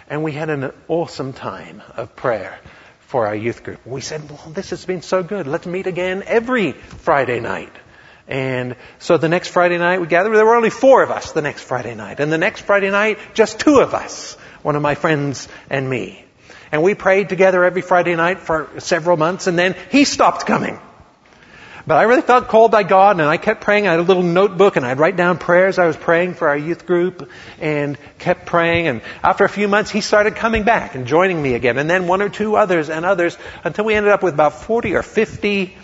and 0.08 0.22
we 0.22 0.32
had 0.32 0.50
an 0.50 0.72
awesome 0.88 1.32
time 1.32 1.82
of 1.96 2.16
prayer 2.16 2.58
for 3.00 3.26
our 3.26 3.34
youth 3.34 3.62
group. 3.62 3.80
We 3.86 4.00
said, 4.00 4.28
well, 4.30 4.50
this 4.50 4.70
has 4.70 4.84
been 4.84 5.02
so 5.02 5.22
good. 5.22 5.46
Let's 5.46 5.66
meet 5.66 5.86
again 5.86 6.22
every 6.26 6.72
Friday 6.72 7.40
night. 7.40 7.72
And 8.28 8.76
so 8.98 9.16
the 9.16 9.28
next 9.28 9.48
Friday 9.48 9.78
night 9.78 10.00
we 10.00 10.06
gathered. 10.06 10.34
There 10.36 10.44
were 10.44 10.56
only 10.56 10.70
four 10.70 11.02
of 11.02 11.10
us 11.10 11.32
the 11.32 11.42
next 11.42 11.62
Friday 11.62 11.94
night. 11.94 12.20
And 12.20 12.30
the 12.30 12.38
next 12.38 12.60
Friday 12.60 12.90
night, 12.90 13.18
just 13.34 13.58
two 13.58 13.80
of 13.80 13.94
us 13.94 14.36
one 14.62 14.76
of 14.76 14.82
my 14.82 14.94
friends 14.94 15.48
and 15.70 15.88
me. 15.88 16.24
And 16.70 16.82
we 16.82 16.94
prayed 16.94 17.28
together 17.28 17.64
every 17.64 17.82
Friday 17.82 18.14
night 18.16 18.40
for 18.40 18.68
several 18.78 19.16
months 19.16 19.46
and 19.46 19.58
then 19.58 19.76
he 19.90 20.04
stopped 20.04 20.46
coming. 20.46 20.78
But 21.86 21.96
I 21.96 22.02
really 22.02 22.20
felt 22.20 22.48
called 22.48 22.70
by 22.70 22.82
God 22.82 23.18
and 23.18 23.26
I 23.26 23.38
kept 23.38 23.62
praying. 23.62 23.86
I 23.86 23.92
had 23.92 24.00
a 24.00 24.02
little 24.02 24.22
notebook 24.22 24.76
and 24.76 24.84
I'd 24.84 24.98
write 24.98 25.16
down 25.16 25.38
prayers 25.38 25.78
I 25.78 25.86
was 25.86 25.96
praying 25.96 26.34
for 26.34 26.48
our 26.48 26.56
youth 26.56 26.84
group 26.84 27.30
and 27.60 27.96
kept 28.18 28.44
praying. 28.44 28.88
And 28.88 29.00
after 29.22 29.44
a 29.44 29.48
few 29.48 29.68
months, 29.68 29.90
he 29.90 30.02
started 30.02 30.36
coming 30.36 30.64
back 30.64 30.94
and 30.94 31.06
joining 31.06 31.40
me 31.40 31.54
again. 31.54 31.78
And 31.78 31.88
then 31.88 32.06
one 32.06 32.20
or 32.20 32.28
two 32.28 32.56
others 32.56 32.90
and 32.90 33.06
others 33.06 33.38
until 33.64 33.86
we 33.86 33.94
ended 33.94 34.12
up 34.12 34.22
with 34.22 34.34
about 34.34 34.60
40 34.64 34.96
or 34.96 35.02
50 35.02 35.74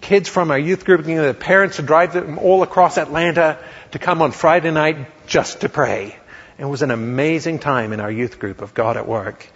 kids 0.00 0.28
from 0.28 0.50
our 0.50 0.58
youth 0.58 0.84
group, 0.84 1.06
you 1.06 1.16
know, 1.16 1.26
the 1.26 1.34
parents 1.34 1.76
to 1.76 1.82
drive 1.82 2.12
them 2.12 2.38
all 2.38 2.62
across 2.62 2.98
Atlanta 2.98 3.58
to 3.92 3.98
come 3.98 4.22
on 4.22 4.32
Friday 4.32 4.70
night 4.70 5.26
just 5.26 5.62
to 5.62 5.68
pray. 5.68 6.16
It 6.58 6.64
was 6.64 6.82
an 6.82 6.90
amazing 6.90 7.58
time 7.58 7.92
in 7.92 8.00
our 8.00 8.10
youth 8.10 8.38
group 8.38 8.60
of 8.60 8.74
God 8.74 8.96
at 8.96 9.08
work. 9.08 9.46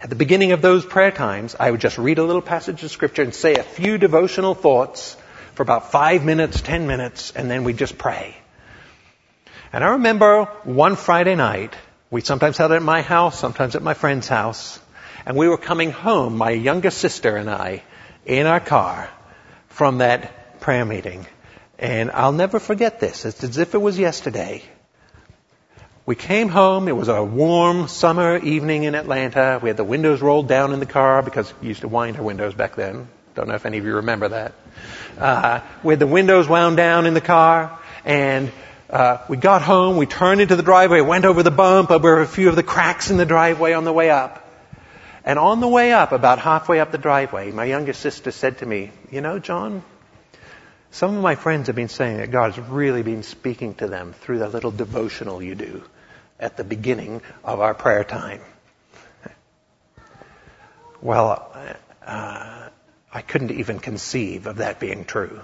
At 0.00 0.10
the 0.10 0.16
beginning 0.16 0.52
of 0.52 0.62
those 0.62 0.84
prayer 0.84 1.10
times, 1.10 1.56
I 1.58 1.70
would 1.70 1.80
just 1.80 1.98
read 1.98 2.18
a 2.18 2.24
little 2.24 2.42
passage 2.42 2.82
of 2.84 2.90
scripture 2.90 3.22
and 3.22 3.34
say 3.34 3.54
a 3.54 3.62
few 3.62 3.98
devotional 3.98 4.54
thoughts 4.54 5.16
for 5.54 5.62
about 5.62 5.90
five 5.90 6.24
minutes, 6.24 6.60
ten 6.60 6.86
minutes, 6.86 7.32
and 7.32 7.50
then 7.50 7.64
we'd 7.64 7.78
just 7.78 7.98
pray. 7.98 8.36
And 9.72 9.82
I 9.82 9.88
remember 9.88 10.44
one 10.64 10.94
Friday 10.94 11.34
night, 11.34 11.74
we 12.10 12.20
sometimes 12.20 12.56
held 12.56 12.72
it 12.72 12.76
at 12.76 12.82
my 12.82 13.02
house, 13.02 13.38
sometimes 13.38 13.74
at 13.74 13.82
my 13.82 13.94
friend's 13.94 14.28
house, 14.28 14.78
and 15.26 15.36
we 15.36 15.48
were 15.48 15.58
coming 15.58 15.90
home, 15.90 16.36
my 16.38 16.50
youngest 16.50 16.98
sister 16.98 17.36
and 17.36 17.50
I, 17.50 17.82
in 18.28 18.46
our 18.46 18.60
car 18.60 19.08
from 19.68 19.98
that 19.98 20.60
prayer 20.60 20.84
meeting. 20.84 21.26
And 21.78 22.10
I'll 22.10 22.32
never 22.32 22.60
forget 22.60 23.00
this. 23.00 23.24
It's 23.24 23.42
as 23.42 23.58
if 23.58 23.74
it 23.74 23.78
was 23.78 23.98
yesterday. 23.98 24.62
We 26.04 26.14
came 26.14 26.48
home. 26.48 26.88
It 26.88 26.96
was 26.96 27.08
a 27.08 27.22
warm 27.22 27.88
summer 27.88 28.36
evening 28.38 28.84
in 28.84 28.94
Atlanta. 28.94 29.58
We 29.62 29.68
had 29.68 29.76
the 29.76 29.84
windows 29.84 30.20
rolled 30.20 30.48
down 30.48 30.72
in 30.72 30.80
the 30.80 30.86
car 30.86 31.22
because 31.22 31.52
we 31.60 31.68
used 31.68 31.82
to 31.82 31.88
wind 31.88 32.16
our 32.16 32.22
windows 32.22 32.54
back 32.54 32.76
then. 32.76 33.08
Don't 33.34 33.48
know 33.48 33.54
if 33.54 33.66
any 33.66 33.78
of 33.78 33.84
you 33.84 33.96
remember 33.96 34.28
that. 34.28 34.52
Uh, 35.18 35.60
we 35.82 35.92
had 35.92 36.00
the 36.00 36.06
windows 36.06 36.48
wound 36.48 36.76
down 36.76 37.06
in 37.06 37.14
the 37.14 37.20
car, 37.20 37.78
and 38.04 38.50
uh, 38.90 39.18
we 39.28 39.36
got 39.36 39.62
home. 39.62 39.96
We 39.96 40.06
turned 40.06 40.40
into 40.40 40.56
the 40.56 40.62
driveway, 40.62 41.00
went 41.02 41.24
over 41.24 41.42
the 41.42 41.50
bump, 41.50 41.90
over 41.90 42.20
a 42.20 42.26
few 42.26 42.48
of 42.48 42.56
the 42.56 42.62
cracks 42.62 43.10
in 43.10 43.16
the 43.16 43.26
driveway 43.26 43.74
on 43.74 43.84
the 43.84 43.92
way 43.92 44.10
up. 44.10 44.47
And 45.28 45.38
on 45.38 45.60
the 45.60 45.68
way 45.68 45.92
up, 45.92 46.12
about 46.12 46.38
halfway 46.38 46.80
up 46.80 46.90
the 46.90 46.98
driveway, 46.98 47.52
my 47.52 47.66
youngest 47.66 48.00
sister 48.00 48.32
said 48.32 48.58
to 48.58 48.66
me, 48.66 48.90
"You 49.10 49.20
know, 49.20 49.38
John, 49.38 49.84
some 50.90 51.14
of 51.14 51.22
my 51.22 51.34
friends 51.34 51.66
have 51.66 51.76
been 51.76 51.90
saying 51.90 52.16
that 52.16 52.30
God's 52.30 52.58
really 52.58 53.02
been 53.02 53.22
speaking 53.22 53.74
to 53.74 53.86
them 53.86 54.14
through 54.14 54.38
the 54.38 54.48
little 54.48 54.72
devotional 54.72 55.42
you 55.42 55.54
do." 55.54 55.82
at 56.40 56.56
the 56.56 56.64
beginning 56.64 57.20
of 57.44 57.60
our 57.60 57.74
prayer 57.74 58.04
time. 58.04 58.40
Well, 61.00 61.52
uh, 62.04 62.68
I 63.12 63.22
couldn't 63.22 63.52
even 63.52 63.78
conceive 63.78 64.46
of 64.46 64.56
that 64.56 64.80
being 64.80 65.04
true. 65.04 65.40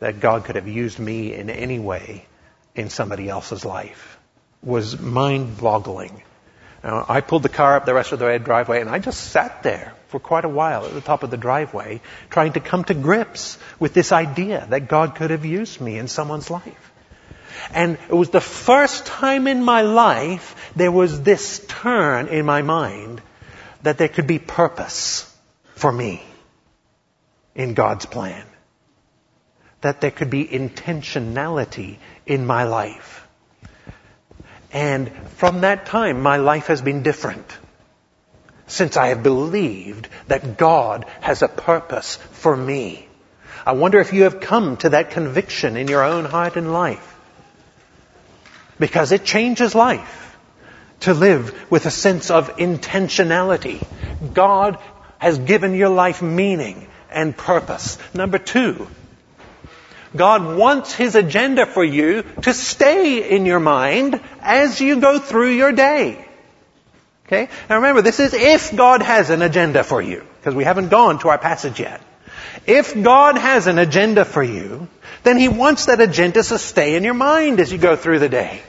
That 0.00 0.20
God 0.20 0.44
could 0.44 0.56
have 0.56 0.68
used 0.68 0.98
me 0.98 1.34
in 1.34 1.50
any 1.50 1.78
way 1.78 2.26
in 2.74 2.90
somebody 2.90 3.28
else's 3.28 3.64
life 3.64 4.18
was 4.62 5.00
mind-boggling. 5.00 6.22
Now, 6.82 7.04
I 7.08 7.20
pulled 7.20 7.42
the 7.42 7.48
car 7.48 7.76
up 7.76 7.86
the 7.86 7.94
rest 7.94 8.12
of 8.12 8.20
the 8.20 8.26
way 8.26 8.38
driveway 8.38 8.80
and 8.80 8.88
I 8.88 8.98
just 8.98 9.20
sat 9.20 9.62
there 9.62 9.94
for 10.08 10.20
quite 10.20 10.44
a 10.44 10.48
while 10.48 10.84
at 10.86 10.94
the 10.94 11.00
top 11.00 11.22
of 11.22 11.30
the 11.30 11.36
driveway 11.36 12.00
trying 12.30 12.52
to 12.52 12.60
come 12.60 12.84
to 12.84 12.94
grips 12.94 13.58
with 13.80 13.94
this 13.94 14.12
idea 14.12 14.66
that 14.70 14.88
God 14.88 15.16
could 15.16 15.30
have 15.30 15.44
used 15.44 15.80
me 15.80 15.98
in 15.98 16.06
someone's 16.06 16.50
life. 16.50 16.92
And 17.72 17.98
it 18.08 18.14
was 18.14 18.30
the 18.30 18.40
first 18.40 19.06
time 19.06 19.46
in 19.48 19.62
my 19.62 19.82
life 19.82 20.72
there 20.76 20.92
was 20.92 21.22
this 21.22 21.64
turn 21.68 22.28
in 22.28 22.46
my 22.46 22.62
mind 22.62 23.20
that 23.82 23.98
there 23.98 24.08
could 24.08 24.26
be 24.26 24.38
purpose 24.38 25.24
for 25.74 25.90
me 25.90 26.22
in 27.54 27.74
God's 27.74 28.06
plan. 28.06 28.44
That 29.80 30.00
there 30.00 30.10
could 30.10 30.30
be 30.30 30.44
intentionality 30.46 31.98
in 32.26 32.46
my 32.46 32.64
life. 32.64 33.17
And 34.72 35.10
from 35.36 35.62
that 35.62 35.86
time, 35.86 36.22
my 36.22 36.36
life 36.36 36.66
has 36.66 36.82
been 36.82 37.02
different. 37.02 37.46
Since 38.66 38.96
I 38.96 39.08
have 39.08 39.22
believed 39.22 40.08
that 40.26 40.58
God 40.58 41.06
has 41.20 41.42
a 41.42 41.48
purpose 41.48 42.16
for 42.32 42.54
me. 42.54 43.08
I 43.64 43.72
wonder 43.72 43.98
if 43.98 44.12
you 44.12 44.24
have 44.24 44.40
come 44.40 44.76
to 44.78 44.90
that 44.90 45.10
conviction 45.10 45.76
in 45.76 45.88
your 45.88 46.02
own 46.02 46.24
heart 46.24 46.56
and 46.56 46.72
life. 46.72 47.16
Because 48.78 49.12
it 49.12 49.24
changes 49.24 49.74
life 49.74 50.36
to 51.00 51.14
live 51.14 51.70
with 51.70 51.86
a 51.86 51.90
sense 51.90 52.30
of 52.30 52.56
intentionality. 52.56 53.84
God 54.34 54.78
has 55.18 55.38
given 55.38 55.74
your 55.74 55.88
life 55.88 56.22
meaning 56.22 56.88
and 57.10 57.36
purpose. 57.36 57.98
Number 58.14 58.38
two, 58.38 58.88
God 60.16 60.56
wants 60.56 60.94
His 60.94 61.14
agenda 61.14 61.66
for 61.66 61.84
you 61.84 62.24
to 62.42 62.54
stay 62.54 63.28
in 63.28 63.46
your 63.46 63.60
mind 63.60 64.20
as 64.40 64.80
you 64.80 65.00
go 65.00 65.18
through 65.18 65.50
your 65.50 65.72
day. 65.72 66.24
Okay? 67.26 67.48
Now 67.68 67.76
remember, 67.76 68.02
this 68.02 68.20
is 68.20 68.32
if 68.32 68.74
God 68.74 69.02
has 69.02 69.30
an 69.30 69.42
agenda 69.42 69.84
for 69.84 70.00
you, 70.00 70.24
because 70.40 70.54
we 70.54 70.64
haven't 70.64 70.88
gone 70.88 71.18
to 71.20 71.28
our 71.28 71.38
passage 71.38 71.78
yet. 71.78 72.00
If 72.66 73.00
God 73.00 73.36
has 73.36 73.66
an 73.66 73.78
agenda 73.78 74.24
for 74.24 74.42
you, 74.42 74.88
then 75.24 75.38
He 75.38 75.48
wants 75.48 75.86
that 75.86 76.00
agenda 76.00 76.42
to 76.42 76.58
stay 76.58 76.96
in 76.96 77.04
your 77.04 77.14
mind 77.14 77.60
as 77.60 77.70
you 77.70 77.78
go 77.78 77.96
through 77.96 78.20
the 78.20 78.28
day. 78.28 78.62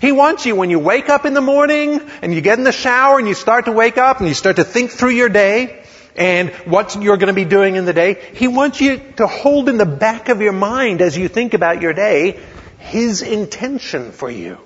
He 0.00 0.12
wants 0.12 0.46
you 0.46 0.56
when 0.56 0.70
you 0.70 0.78
wake 0.78 1.10
up 1.10 1.26
in 1.26 1.34
the 1.34 1.42
morning 1.42 2.00
and 2.22 2.32
you 2.32 2.40
get 2.40 2.58
in 2.58 2.64
the 2.64 2.72
shower 2.72 3.18
and 3.18 3.28
you 3.28 3.34
start 3.34 3.66
to 3.66 3.72
wake 3.72 3.98
up 3.98 4.20
and 4.20 4.28
you 4.28 4.34
start 4.34 4.56
to 4.56 4.64
think 4.64 4.92
through 4.92 5.10
your 5.10 5.28
day 5.28 5.79
and 6.20 6.50
what 6.66 6.94
you're 7.02 7.16
going 7.16 7.28
to 7.28 7.32
be 7.32 7.46
doing 7.46 7.76
in 7.76 7.86
the 7.86 7.94
day. 7.94 8.22
He 8.34 8.46
wants 8.46 8.80
you 8.80 9.00
to 9.16 9.26
hold 9.26 9.70
in 9.70 9.78
the 9.78 9.86
back 9.86 10.28
of 10.28 10.42
your 10.42 10.52
mind 10.52 11.00
as 11.00 11.16
you 11.16 11.28
think 11.28 11.54
about 11.54 11.80
your 11.80 11.94
day 11.94 12.38
His 12.78 13.22
intention 13.22 14.12
for 14.12 14.30
you. 14.30 14.58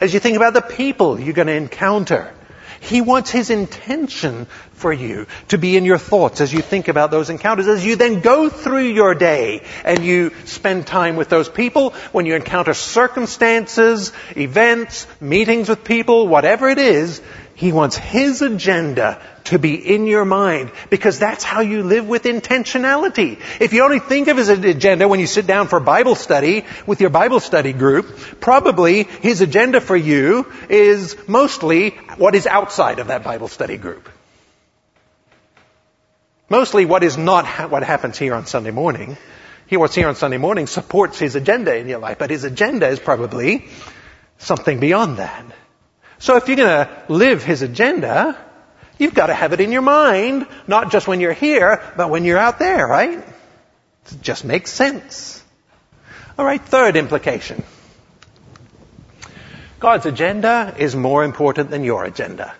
As 0.00 0.12
you 0.12 0.18
think 0.18 0.36
about 0.36 0.52
the 0.52 0.60
people 0.60 1.20
you're 1.20 1.34
going 1.34 1.46
to 1.46 1.54
encounter, 1.54 2.34
he 2.80 3.00
wants 3.00 3.30
His 3.30 3.48
intention 3.48 4.46
for 4.72 4.92
you 4.92 5.26
to 5.48 5.56
be 5.56 5.76
in 5.76 5.84
your 5.84 5.98
thoughts 5.98 6.40
as 6.40 6.52
you 6.52 6.60
think 6.60 6.88
about 6.88 7.12
those 7.12 7.30
encounters, 7.30 7.68
as 7.68 7.86
you 7.86 7.96
then 7.96 8.20
go 8.20 8.50
through 8.50 8.88
your 8.88 9.14
day 9.14 9.62
and 9.84 10.04
you 10.04 10.32
spend 10.46 10.86
time 10.86 11.16
with 11.16 11.28
those 11.28 11.48
people, 11.48 11.90
when 12.12 12.26
you 12.26 12.34
encounter 12.34 12.74
circumstances, 12.74 14.12
events, 14.36 15.06
meetings 15.20 15.68
with 15.68 15.84
people, 15.84 16.26
whatever 16.28 16.68
it 16.68 16.78
is, 16.78 17.22
He 17.54 17.72
wants 17.72 17.96
His 17.96 18.42
agenda 18.42 19.22
to 19.44 19.58
be 19.58 19.74
in 19.74 20.06
your 20.06 20.24
mind 20.24 20.70
because 20.90 21.18
that's 21.18 21.44
how 21.44 21.60
you 21.60 21.82
live 21.82 22.08
with 22.08 22.24
intentionality. 22.24 23.38
If 23.60 23.72
you 23.72 23.84
only 23.84 23.98
think 23.98 24.28
of 24.28 24.36
his 24.36 24.48
agenda 24.48 25.06
when 25.06 25.20
you 25.20 25.26
sit 25.26 25.46
down 25.46 25.68
for 25.68 25.80
Bible 25.80 26.14
study 26.14 26.64
with 26.86 27.00
your 27.00 27.10
Bible 27.10 27.40
study 27.40 27.72
group, 27.72 28.40
probably 28.40 29.04
his 29.04 29.40
agenda 29.40 29.80
for 29.80 29.96
you 29.96 30.50
is 30.68 31.16
mostly 31.28 31.90
what 32.16 32.34
is 32.34 32.46
outside 32.46 32.98
of 32.98 33.08
that 33.08 33.22
Bible 33.22 33.48
study 33.48 33.76
group. 33.76 34.08
Mostly 36.48 36.84
what 36.84 37.02
is 37.02 37.16
not 37.16 37.46
ha- 37.46 37.66
what 37.66 37.82
happens 37.82 38.18
here 38.18 38.34
on 38.34 38.46
Sunday 38.46 38.70
morning. 38.70 39.16
He 39.66 39.76
what's 39.76 39.94
here 39.94 40.08
on 40.08 40.14
Sunday 40.14 40.36
morning 40.36 40.66
supports 40.66 41.18
his 41.18 41.36
agenda 41.36 41.74
in 41.76 41.88
your 41.88 41.98
life, 41.98 42.18
but 42.18 42.30
his 42.30 42.44
agenda 42.44 42.88
is 42.88 42.98
probably 42.98 43.66
something 44.38 44.78
beyond 44.78 45.18
that. 45.18 45.44
So 46.18 46.36
if 46.36 46.48
you're 46.48 46.56
to 46.56 46.88
live 47.08 47.42
his 47.42 47.62
agenda, 47.62 48.38
You've 48.98 49.14
got 49.14 49.26
to 49.26 49.34
have 49.34 49.52
it 49.52 49.60
in 49.60 49.72
your 49.72 49.82
mind, 49.82 50.46
not 50.66 50.92
just 50.92 51.08
when 51.08 51.20
you're 51.20 51.32
here, 51.32 51.82
but 51.96 52.10
when 52.10 52.24
you're 52.24 52.38
out 52.38 52.58
there, 52.58 52.86
right? 52.86 53.18
It 53.18 54.22
just 54.22 54.44
makes 54.44 54.70
sense. 54.70 55.42
All 56.38 56.44
right, 56.44 56.60
third 56.60 56.96
implication. 56.96 57.62
God's 59.80 60.06
agenda 60.06 60.74
is 60.78 60.94
more 60.96 61.24
important 61.24 61.70
than 61.70 61.84
your 61.84 62.04
agenda. 62.04 62.54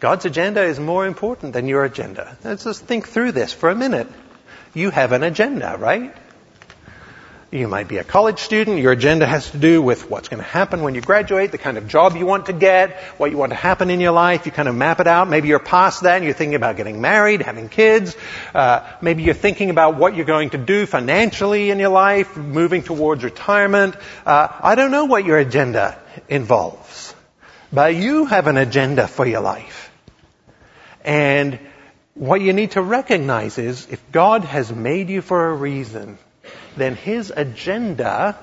God's 0.00 0.24
agenda 0.24 0.62
is 0.62 0.78
more 0.78 1.06
important 1.06 1.52
than 1.52 1.66
your 1.66 1.84
agenda. 1.84 2.36
Let's 2.44 2.64
just 2.64 2.84
think 2.84 3.08
through 3.08 3.32
this 3.32 3.52
for 3.52 3.68
a 3.68 3.74
minute. 3.74 4.08
You 4.74 4.90
have 4.90 5.12
an 5.12 5.22
agenda, 5.22 5.76
right? 5.78 6.14
You 7.50 7.66
might 7.66 7.88
be 7.88 7.96
a 7.96 8.04
college 8.04 8.40
student. 8.40 8.78
Your 8.78 8.92
agenda 8.92 9.24
has 9.24 9.50
to 9.52 9.56
do 9.56 9.80
with 9.80 10.10
what's 10.10 10.28
going 10.28 10.42
to 10.42 10.46
happen 10.46 10.82
when 10.82 10.94
you 10.94 11.00
graduate, 11.00 11.50
the 11.50 11.56
kind 11.56 11.78
of 11.78 11.88
job 11.88 12.14
you 12.14 12.26
want 12.26 12.46
to 12.46 12.52
get, 12.52 12.98
what 13.16 13.30
you 13.30 13.38
want 13.38 13.52
to 13.52 13.56
happen 13.56 13.88
in 13.88 14.00
your 14.00 14.12
life. 14.12 14.44
You 14.44 14.52
kind 14.52 14.68
of 14.68 14.74
map 14.74 15.00
it 15.00 15.06
out. 15.06 15.30
Maybe 15.30 15.48
you're 15.48 15.58
past 15.58 16.02
that 16.02 16.16
and 16.16 16.26
you're 16.26 16.34
thinking 16.34 16.56
about 16.56 16.76
getting 16.76 17.00
married, 17.00 17.40
having 17.40 17.70
kids. 17.70 18.14
Uh, 18.54 18.86
maybe 19.00 19.22
you're 19.22 19.32
thinking 19.32 19.70
about 19.70 19.96
what 19.96 20.14
you're 20.14 20.26
going 20.26 20.50
to 20.50 20.58
do 20.58 20.84
financially 20.84 21.70
in 21.70 21.78
your 21.78 21.88
life, 21.88 22.36
moving 22.36 22.82
towards 22.82 23.24
retirement. 23.24 23.96
Uh, 24.26 24.48
I 24.60 24.74
don't 24.74 24.90
know 24.90 25.06
what 25.06 25.24
your 25.24 25.38
agenda 25.38 25.98
involves, 26.28 27.14
but 27.72 27.94
you 27.94 28.26
have 28.26 28.46
an 28.46 28.58
agenda 28.58 29.08
for 29.08 29.26
your 29.26 29.40
life. 29.40 29.90
And 31.02 31.58
what 32.12 32.42
you 32.42 32.52
need 32.52 32.72
to 32.72 32.82
recognize 32.82 33.56
is 33.56 33.88
if 33.90 34.12
God 34.12 34.44
has 34.44 34.70
made 34.70 35.08
you 35.08 35.22
for 35.22 35.48
a 35.48 35.54
reason, 35.54 36.18
then 36.78 36.94
his 36.94 37.32
agenda 37.34 38.36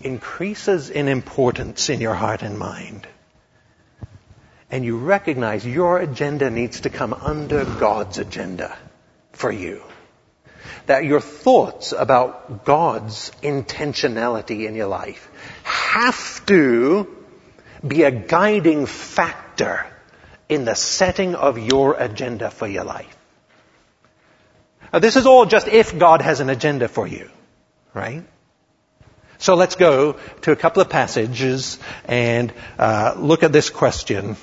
increases 0.00 0.90
in 0.90 1.08
importance 1.08 1.88
in 1.88 2.00
your 2.00 2.14
heart 2.14 2.42
and 2.42 2.58
mind. 2.58 3.06
And 4.70 4.84
you 4.84 4.98
recognize 4.98 5.66
your 5.66 5.98
agenda 5.98 6.50
needs 6.50 6.80
to 6.80 6.90
come 6.90 7.12
under 7.14 7.64
God's 7.64 8.18
agenda 8.18 8.76
for 9.32 9.50
you. 9.50 9.82
That 10.86 11.04
your 11.04 11.20
thoughts 11.20 11.92
about 11.92 12.64
God's 12.64 13.30
intentionality 13.42 14.66
in 14.66 14.74
your 14.74 14.88
life 14.88 15.28
have 15.62 16.44
to 16.46 17.16
be 17.86 18.02
a 18.02 18.10
guiding 18.10 18.86
factor 18.86 19.86
in 20.48 20.64
the 20.64 20.74
setting 20.74 21.34
of 21.34 21.58
your 21.58 21.94
agenda 21.94 22.50
for 22.50 22.66
your 22.66 22.84
life. 22.84 23.16
Now, 24.92 25.00
this 25.00 25.16
is 25.16 25.26
all 25.26 25.46
just 25.46 25.68
if 25.68 25.96
God 25.96 26.22
has 26.22 26.40
an 26.40 26.50
agenda 26.50 26.88
for 26.88 27.06
you 27.06 27.28
right? 27.96 28.22
So 29.38 29.54
let's 29.54 29.74
go 29.74 30.16
to 30.42 30.52
a 30.52 30.56
couple 30.56 30.82
of 30.82 30.90
passages 30.90 31.78
and 32.04 32.52
uh, 32.78 33.14
look 33.16 33.42
at 33.42 33.52
this 33.52 33.70
question. 33.70 34.36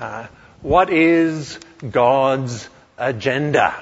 Uh, 0.00 0.28
what 0.62 0.90
is 0.90 1.58
God's 1.90 2.68
agenda? 2.96 3.74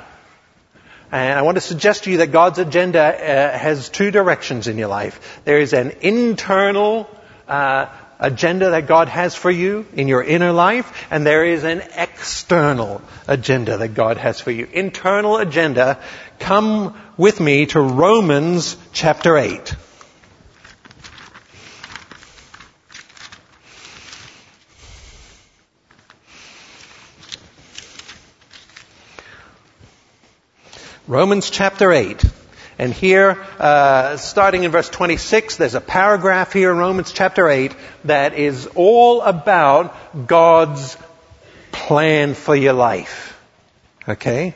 And 1.12 1.38
I 1.38 1.42
want 1.42 1.56
to 1.56 1.60
suggest 1.60 2.04
to 2.04 2.10
you 2.10 2.18
that 2.18 2.32
God's 2.32 2.58
agenda 2.58 3.00
uh, 3.00 3.58
has 3.58 3.90
two 3.90 4.10
directions 4.10 4.68
in 4.68 4.78
your 4.78 4.88
life. 4.88 5.40
There 5.44 5.58
is 5.58 5.72
an 5.74 5.92
internal 6.00 7.10
uh, 7.46 7.86
agenda 8.20 8.70
that 8.70 8.86
God 8.86 9.08
has 9.08 9.34
for 9.34 9.50
you 9.50 9.86
in 9.94 10.06
your 10.06 10.22
inner 10.22 10.52
life, 10.52 11.06
and 11.10 11.26
there 11.26 11.44
is 11.44 11.64
an 11.64 11.82
external 11.96 13.02
agenda 13.26 13.78
that 13.78 13.94
God 13.94 14.18
has 14.18 14.40
for 14.40 14.50
you. 14.50 14.68
Internal 14.72 15.38
agenda, 15.38 15.98
come 16.38 16.96
with 17.16 17.40
me 17.40 17.66
to 17.66 17.80
Romans 17.80 18.76
chapter 18.92 19.36
8. 19.36 19.74
Romans 31.08 31.50
chapter 31.50 31.90
8. 31.92 32.29
And 32.80 32.94
here, 32.94 33.36
uh, 33.58 34.16
starting 34.16 34.64
in 34.64 34.70
verse 34.70 34.88
26, 34.88 35.56
there's 35.58 35.74
a 35.74 35.82
paragraph 35.82 36.54
here 36.54 36.70
in 36.70 36.78
Romans 36.78 37.12
chapter 37.12 37.46
8 37.46 37.74
that 38.06 38.32
is 38.32 38.66
all 38.74 39.20
about 39.20 40.26
God's 40.26 40.96
plan 41.72 42.32
for 42.32 42.56
your 42.56 42.72
life. 42.72 43.38
Okay? 44.08 44.54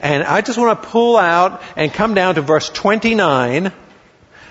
And 0.00 0.22
I 0.22 0.42
just 0.42 0.58
want 0.58 0.82
to 0.82 0.88
pull 0.90 1.16
out 1.16 1.62
and 1.74 1.90
come 1.90 2.12
down 2.12 2.34
to 2.34 2.42
verse 2.42 2.68
29 2.68 3.72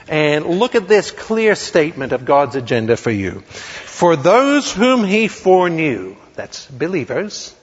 and 0.07 0.45
look 0.47 0.73
at 0.73 0.87
this 0.87 1.11
clear 1.11 1.53
statement 1.53 2.13
of 2.13 2.25
God's 2.25 2.55
agenda 2.55 2.97
for 2.97 3.11
you. 3.11 3.41
For 3.41 4.15
those 4.15 4.73
whom 4.73 5.03
he 5.03 5.27
foreknew, 5.27 6.15
that's 6.33 6.65
believers, 6.65 7.53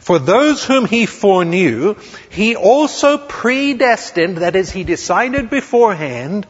for 0.00 0.18
those 0.18 0.64
whom 0.64 0.86
he 0.86 1.06
foreknew, 1.06 1.96
he 2.30 2.56
also 2.56 3.18
predestined, 3.18 4.38
that 4.38 4.56
is, 4.56 4.70
he 4.70 4.84
decided 4.84 5.50
beforehand, 5.50 6.46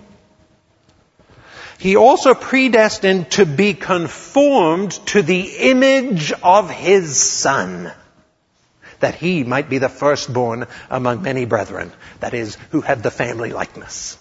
he 1.78 1.96
also 1.96 2.34
predestined 2.34 3.30
to 3.32 3.44
be 3.44 3.74
conformed 3.74 4.92
to 5.08 5.22
the 5.22 5.40
image 5.70 6.32
of 6.42 6.70
his 6.70 7.16
son, 7.16 7.92
that 9.00 9.14
he 9.14 9.44
might 9.44 9.68
be 9.68 9.78
the 9.78 9.88
firstborn 9.88 10.66
among 10.90 11.22
many 11.22 11.44
brethren, 11.44 11.92
that 12.20 12.34
is, 12.34 12.56
who 12.70 12.80
had 12.80 13.02
the 13.02 13.10
family 13.10 13.52
likeness 13.52 14.18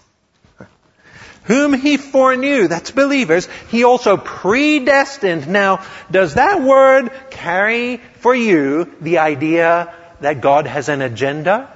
whom 1.46 1.72
he 1.72 1.96
foreknew, 1.96 2.68
that's 2.68 2.90
believers, 2.90 3.48
he 3.68 3.84
also 3.84 4.16
predestined. 4.16 5.48
Now, 5.48 5.84
does 6.10 6.34
that 6.34 6.62
word 6.62 7.10
carry 7.30 7.98
for 8.20 8.34
you 8.34 8.92
the 9.00 9.18
idea 9.18 9.94
that 10.20 10.40
God 10.40 10.66
has 10.66 10.88
an 10.88 11.02
agenda? 11.02 11.72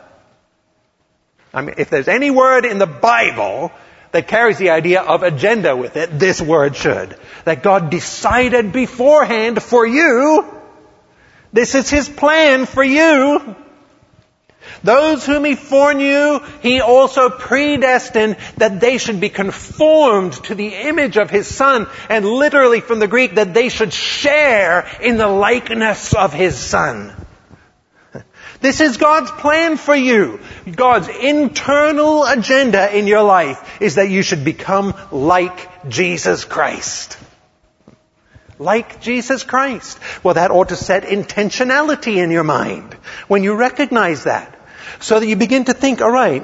I 1.52 1.62
mean, 1.62 1.76
if 1.78 1.90
there's 1.90 2.08
any 2.08 2.30
word 2.30 2.64
in 2.64 2.78
the 2.78 2.86
Bible 2.86 3.72
that 4.12 4.28
carries 4.28 4.58
the 4.58 4.70
idea 4.70 5.02
of 5.02 5.22
agenda 5.22 5.76
with 5.76 5.96
it, 5.96 6.18
this 6.18 6.40
word 6.40 6.76
should. 6.76 7.16
That 7.44 7.62
God 7.62 7.90
decided 7.90 8.72
beforehand 8.72 9.62
for 9.62 9.86
you. 9.86 10.44
This 11.52 11.74
is 11.74 11.90
His 11.90 12.08
plan 12.08 12.66
for 12.66 12.82
you. 12.82 13.56
Those 14.82 15.26
whom 15.26 15.44
he 15.44 15.56
foreknew, 15.56 16.40
he 16.62 16.80
also 16.80 17.28
predestined 17.28 18.36
that 18.56 18.80
they 18.80 18.98
should 18.98 19.20
be 19.20 19.28
conformed 19.28 20.32
to 20.44 20.54
the 20.54 20.68
image 20.68 21.16
of 21.16 21.30
his 21.30 21.46
son, 21.46 21.86
and 22.08 22.24
literally 22.24 22.80
from 22.80 22.98
the 22.98 23.08
Greek, 23.08 23.34
that 23.34 23.52
they 23.52 23.68
should 23.68 23.92
share 23.92 24.86
in 25.02 25.18
the 25.18 25.28
likeness 25.28 26.14
of 26.14 26.32
his 26.32 26.56
son. 26.56 27.12
This 28.60 28.80
is 28.80 28.98
God's 28.98 29.30
plan 29.30 29.78
for 29.78 29.94
you. 29.94 30.40
God's 30.70 31.08
internal 31.08 32.24
agenda 32.24 32.94
in 32.94 33.06
your 33.06 33.22
life 33.22 33.80
is 33.80 33.94
that 33.94 34.10
you 34.10 34.22
should 34.22 34.44
become 34.44 34.94
like 35.10 35.88
Jesus 35.88 36.44
Christ. 36.44 37.16
Like 38.58 39.00
Jesus 39.00 39.44
Christ. 39.44 39.98
Well, 40.22 40.34
that 40.34 40.50
ought 40.50 40.68
to 40.68 40.76
set 40.76 41.04
intentionality 41.04 42.16
in 42.16 42.30
your 42.30 42.44
mind 42.44 42.92
when 43.28 43.42
you 43.42 43.54
recognize 43.54 44.24
that. 44.24 44.59
So 44.98 45.20
that 45.20 45.26
you 45.26 45.36
begin 45.36 45.64
to 45.66 45.74
think, 45.74 46.00
alright, 46.00 46.42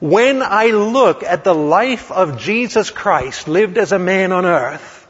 when 0.00 0.42
I 0.42 0.66
look 0.66 1.22
at 1.22 1.44
the 1.44 1.54
life 1.54 2.10
of 2.10 2.38
Jesus 2.38 2.90
Christ 2.90 3.48
lived 3.48 3.78
as 3.78 3.92
a 3.92 3.98
man 3.98 4.32
on 4.32 4.46
earth, 4.46 5.06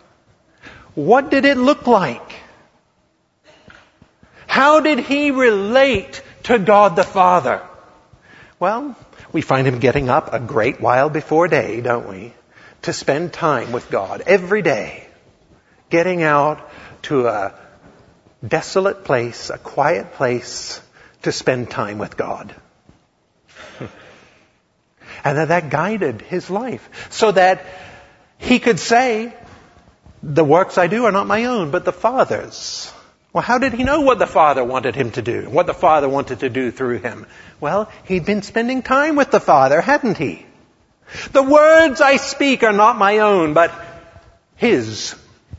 what 0.95 1.31
did 1.31 1.45
it 1.45 1.57
look 1.57 1.87
like? 1.87 2.35
How 4.47 4.81
did 4.81 4.99
he 4.99 5.31
relate 5.31 6.23
to 6.45 6.59
God 6.59 6.97
the 6.97 7.05
Father? 7.05 7.63
Well, 8.59 8.97
we 9.33 9.43
find 9.43 9.67
him 9.67 9.79
getting 9.79 10.09
up 10.09 10.35
a 10.35 10.41
great 10.41 10.81
while 10.81 11.09
before 11.09 11.47
day, 11.47 11.81
don't 11.81 12.09
we? 12.09 12.35
To 12.83 12.93
spend 12.93 13.33
time 13.33 13.71
with 13.71 13.91
God 13.91 14.23
every 14.27 14.63
day. 14.63 15.07
Getting 15.89 16.23
out 16.23 16.69
to 17.03 17.29
a 17.29 17.55
desolate 18.47 19.05
place, 19.05 19.51
a 19.51 19.59
quiet 19.59 20.15
place 20.15 20.81
to 21.23 21.33
spend 21.33 21.71
time 21.71 21.99
with 21.99 22.17
God. 22.17 22.55
and 25.25 25.39
that, 25.39 25.49
that 25.49 25.71
guided 25.71 26.23
his 26.23 26.51
life 26.51 27.09
so 27.11 27.33
that 27.33 27.65
he 28.39 28.59
could 28.59 28.81
say, 28.81 29.35
the 30.23 30.45
works 30.45 30.79
I 30.79 30.87
do 30.87 31.05
are 31.07 31.13
not 31.13 31.27
my 31.27 31.47
own, 31.47 31.71
but 31.71 31.85
the 31.85 31.93
Father's. 31.93 32.93
Well, 33.33 33.43
how 33.43 33.59
did 33.59 33.75
he 33.75 33.85
know 33.85 34.01
what 34.01 34.19
the 34.19 34.27
Father 34.27 34.65
wanted 34.65 34.97
him 34.97 35.13
to 35.13 35.23
do? 35.23 35.49
What 35.49 35.67
the 35.67 35.75
Father 35.75 36.09
wanted 36.09 36.41
to 36.41 36.51
do 36.51 36.71
through 36.71 36.99
him? 36.99 37.27
Well, 37.61 37.91
he'd 38.05 38.27
been 38.27 38.43
spending 38.43 38.83
time 38.83 39.17
with 39.17 39.31
the 39.31 39.41
Father, 39.41 39.81
hadn't 39.81 40.19
he? 40.19 40.45
The 41.33 41.43
words 41.43 42.01
I 42.01 42.17
speak 42.17 42.63
are 42.63 42.73
not 42.73 42.99
my 42.99 43.19
own, 43.19 43.55
but 43.55 43.73
His 44.57 45.15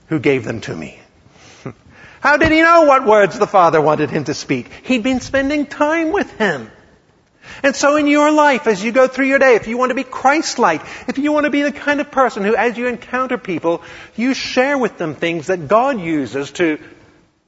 who 0.08 0.20
gave 0.20 0.44
them 0.44 0.62
to 0.62 0.76
me. 0.76 1.00
How 2.22 2.38
did 2.38 2.52
he 2.52 2.62
know 2.62 2.84
what 2.84 3.06
words 3.06 3.38
the 3.38 3.48
Father 3.48 3.82
wanted 3.82 4.12
him 4.12 4.26
to 4.26 4.36
speak? 4.36 4.72
He'd 4.84 5.02
been 5.02 5.22
spending 5.22 5.66
time 5.66 6.12
with 6.12 6.32
Him. 6.38 6.70
And 7.64 7.76
so 7.76 7.96
in 7.96 8.06
your 8.06 8.32
life, 8.32 8.68
as 8.68 8.84
you 8.84 8.92
go 8.92 9.08
through 9.08 9.26
your 9.26 9.40
day, 9.40 9.56
if 9.56 9.68
you 9.68 9.76
want 9.76 9.90
to 9.90 9.96
be 9.96 10.04
Christ-like, 10.04 10.82
if 11.08 11.18
you 11.18 11.32
want 11.32 11.46
to 11.46 11.50
be 11.50 11.64
the 11.64 11.72
kind 11.72 12.00
of 12.00 12.12
person 12.12 12.44
who, 12.44 12.56
as 12.56 12.78
you 12.78 12.88
encounter 12.88 13.40
people, 13.40 13.82
you 14.16 14.36
share 14.36 14.78
with 14.78 15.00
them 15.00 15.16
things 15.16 15.48
that 15.48 15.68
God 15.68 16.00
uses 16.00 16.52
to 16.52 16.80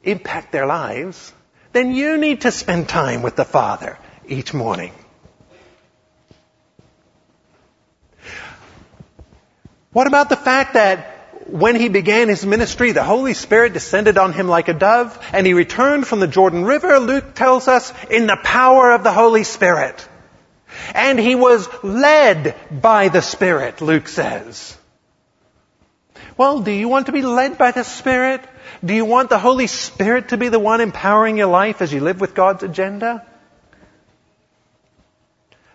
impact 0.03 0.51
their 0.51 0.65
lives, 0.65 1.31
then 1.71 1.93
you 1.93 2.17
need 2.17 2.41
to 2.41 2.51
spend 2.51 2.89
time 2.89 3.21
with 3.21 3.35
the 3.35 3.45
Father 3.45 3.99
each 4.27 4.55
morning. 4.55 4.91
What 9.91 10.07
about 10.07 10.29
the 10.29 10.35
fact 10.35 10.73
that 10.73 11.12
when 11.47 11.75
he 11.75 11.89
began 11.89 12.29
his 12.29 12.45
ministry, 12.45 12.91
the 12.91 13.03
Holy 13.03 13.33
Spirit 13.33 13.73
descended 13.73 14.17
on 14.17 14.33
him 14.33 14.47
like 14.47 14.67
a 14.67 14.73
dove, 14.73 15.17
and 15.33 15.45
he 15.45 15.53
returned 15.53 16.07
from 16.07 16.19
the 16.19 16.27
Jordan 16.27 16.65
River, 16.65 16.99
Luke 16.99 17.33
tells 17.33 17.67
us, 17.67 17.93
in 18.09 18.27
the 18.27 18.37
power 18.43 18.91
of 18.91 19.03
the 19.03 19.11
Holy 19.11 19.43
Spirit. 19.43 20.07
And 20.93 21.19
he 21.19 21.35
was 21.35 21.67
led 21.83 22.55
by 22.71 23.09
the 23.09 23.21
Spirit, 23.21 23.81
Luke 23.81 24.07
says. 24.07 24.77
Well, 26.37 26.61
do 26.61 26.71
you 26.71 26.87
want 26.87 27.07
to 27.07 27.11
be 27.11 27.21
led 27.21 27.57
by 27.57 27.71
the 27.71 27.83
Spirit? 27.83 28.41
Do 28.83 28.93
you 28.93 29.05
want 29.05 29.29
the 29.29 29.39
Holy 29.39 29.67
Spirit 29.67 30.29
to 30.29 30.37
be 30.37 30.49
the 30.49 30.59
one 30.59 30.81
empowering 30.81 31.37
your 31.37 31.47
life 31.47 31.81
as 31.81 31.93
you 31.93 31.99
live 31.99 32.19
with 32.19 32.33
God's 32.33 32.63
agenda? 32.63 33.25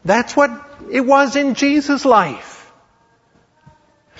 That's 0.05 0.35
what 0.35 0.51
it 0.91 1.03
was 1.03 1.37
in 1.37 1.55
Jesus' 1.55 2.05
life. 2.05 2.48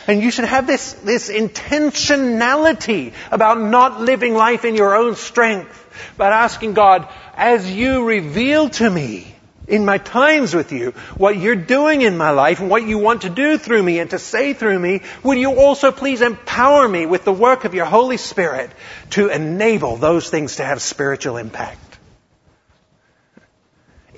And 0.09 0.23
you 0.23 0.31
should 0.31 0.47
have 0.47 0.67
this, 0.67 0.95
this 0.95 1.29
intentionality 1.29 3.13
about 3.31 3.61
not 3.61 4.01
living 4.01 4.35
life 4.35 4.65
in 4.65 4.75
your 4.75 4.97
own 4.97 5.17
strength, 5.17 5.85
but 6.17 6.33
asking 6.33 6.73
God, 6.73 7.07
as 7.37 7.71
you 7.71 8.05
reveal 8.05 8.71
to 8.71 8.89
me 8.89 9.35
in 9.67 9.85
my 9.85 9.99
times 9.99 10.55
with 10.55 10.73
you 10.73 10.93
what 11.19 11.37
you're 11.37 11.55
doing 11.55 12.01
in 12.01 12.17
my 12.17 12.31
life 12.31 12.61
and 12.61 12.71
what 12.71 12.85
you 12.85 12.97
want 12.97 13.23
to 13.23 13.29
do 13.29 13.59
through 13.59 13.83
me 13.83 13.99
and 13.99 14.09
to 14.09 14.19
say 14.19 14.55
through 14.55 14.79
me, 14.79 15.03
would 15.23 15.37
you 15.37 15.61
also 15.61 15.93
please 15.93 16.23
empower 16.23 16.89
me 16.89 17.05
with 17.05 17.25
the 17.25 17.33
work 17.33 17.67
of 17.67 17.75
your 17.75 17.85
Holy 17.85 18.17
Spirit 18.17 18.71
to 19.11 19.29
enable 19.29 19.97
those 19.97 20.31
things 20.31 20.57
to 20.57 20.65
have 20.65 20.81
spiritual 20.81 21.37
impact? 21.37 21.88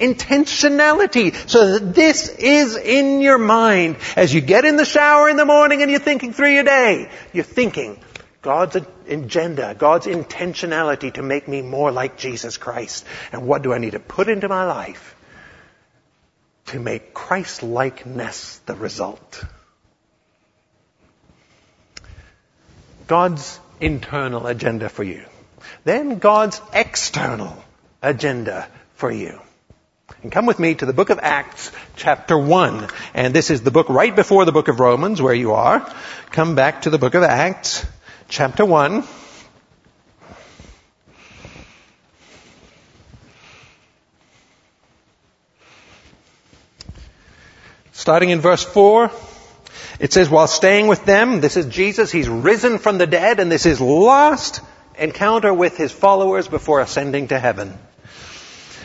Intentionality 0.00 1.34
so 1.48 1.72
that 1.78 1.94
this 1.94 2.28
is 2.28 2.76
in 2.76 3.20
your 3.20 3.38
mind. 3.38 3.96
As 4.16 4.34
you 4.34 4.40
get 4.40 4.64
in 4.64 4.76
the 4.76 4.84
shower 4.84 5.28
in 5.28 5.36
the 5.36 5.44
morning 5.44 5.82
and 5.82 5.90
you're 5.90 6.00
thinking 6.00 6.32
through 6.32 6.52
your 6.52 6.64
day, 6.64 7.10
you're 7.32 7.44
thinking 7.44 8.00
God's 8.42 8.76
agenda, 9.06 9.74
God's 9.78 10.06
intentionality 10.06 11.12
to 11.14 11.22
make 11.22 11.46
me 11.46 11.60
more 11.60 11.92
like 11.92 12.16
Jesus 12.16 12.56
Christ. 12.56 13.04
And 13.32 13.46
what 13.46 13.62
do 13.62 13.72
I 13.72 13.78
need 13.78 13.92
to 13.92 14.00
put 14.00 14.28
into 14.28 14.48
my 14.48 14.64
life 14.64 15.14
to 16.66 16.80
make 16.80 17.12
Christ-likeness 17.12 18.60
the 18.66 18.74
result? 18.74 19.44
God's 23.06 23.58
internal 23.80 24.46
agenda 24.46 24.88
for 24.88 25.02
you. 25.02 25.24
Then 25.84 26.18
God's 26.18 26.60
external 26.72 27.62
agenda 28.00 28.68
for 28.94 29.10
you. 29.10 29.40
And 30.23 30.31
come 30.31 30.46
with 30.46 30.59
me 30.59 30.75
to 30.75 30.87
the 30.87 30.92
book 30.92 31.11
of 31.11 31.18
Acts, 31.23 31.73
chapter 31.96 32.38
1. 32.38 32.88
And 33.14 33.35
this 33.35 33.51
is 33.51 33.62
the 33.62 33.70
book 33.70 33.88
right 33.88 34.14
before 34.14 34.44
the 34.44 34.53
book 34.53 34.68
of 34.68 34.79
Romans, 34.79 35.23
where 35.23 35.35
you 35.35 35.53
are. 35.53 35.90
Come 36.31 36.55
back 36.55 36.83
to 36.83 36.90
the 36.90 36.99
book 36.99 37.14
of 37.14 37.23
Acts, 37.23 37.87
chapter 38.29 38.64
1. 38.64 39.05
Starting 47.92 48.31
in 48.31 48.40
verse 48.40 48.64
4, 48.64 49.11
it 50.01 50.11
says, 50.11 50.31
while 50.31 50.46
staying 50.46 50.87
with 50.87 51.05
them, 51.05 51.42
this 51.42 51.59
is 51.59 51.66
Jesus, 51.66 52.11
he's 52.11 52.29
risen 52.29 52.79
from 52.79 52.96
the 52.96 53.07
dead, 53.07 53.40
and 53.40 53.53
this 53.53 53.66
is 53.66 53.79
last 53.79 54.62
encounter 54.99 55.53
with 55.53 55.77
his 55.77 55.92
followers 55.92 56.49
before 56.49 56.81
ascending 56.81 57.29
to 57.29 57.38
heaven. 57.38 57.79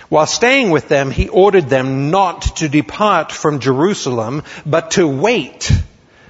While 0.10 0.28
staying 0.28 0.70
with 0.70 0.88
them, 0.88 1.10
he 1.10 1.30
ordered 1.30 1.68
them 1.68 2.12
not 2.12 2.42
to 2.58 2.70
depart 2.70 3.32
from 3.32 3.60
Jerusalem, 3.60 4.44
but 4.66 4.92
to 4.92 5.08
wait 5.08 5.72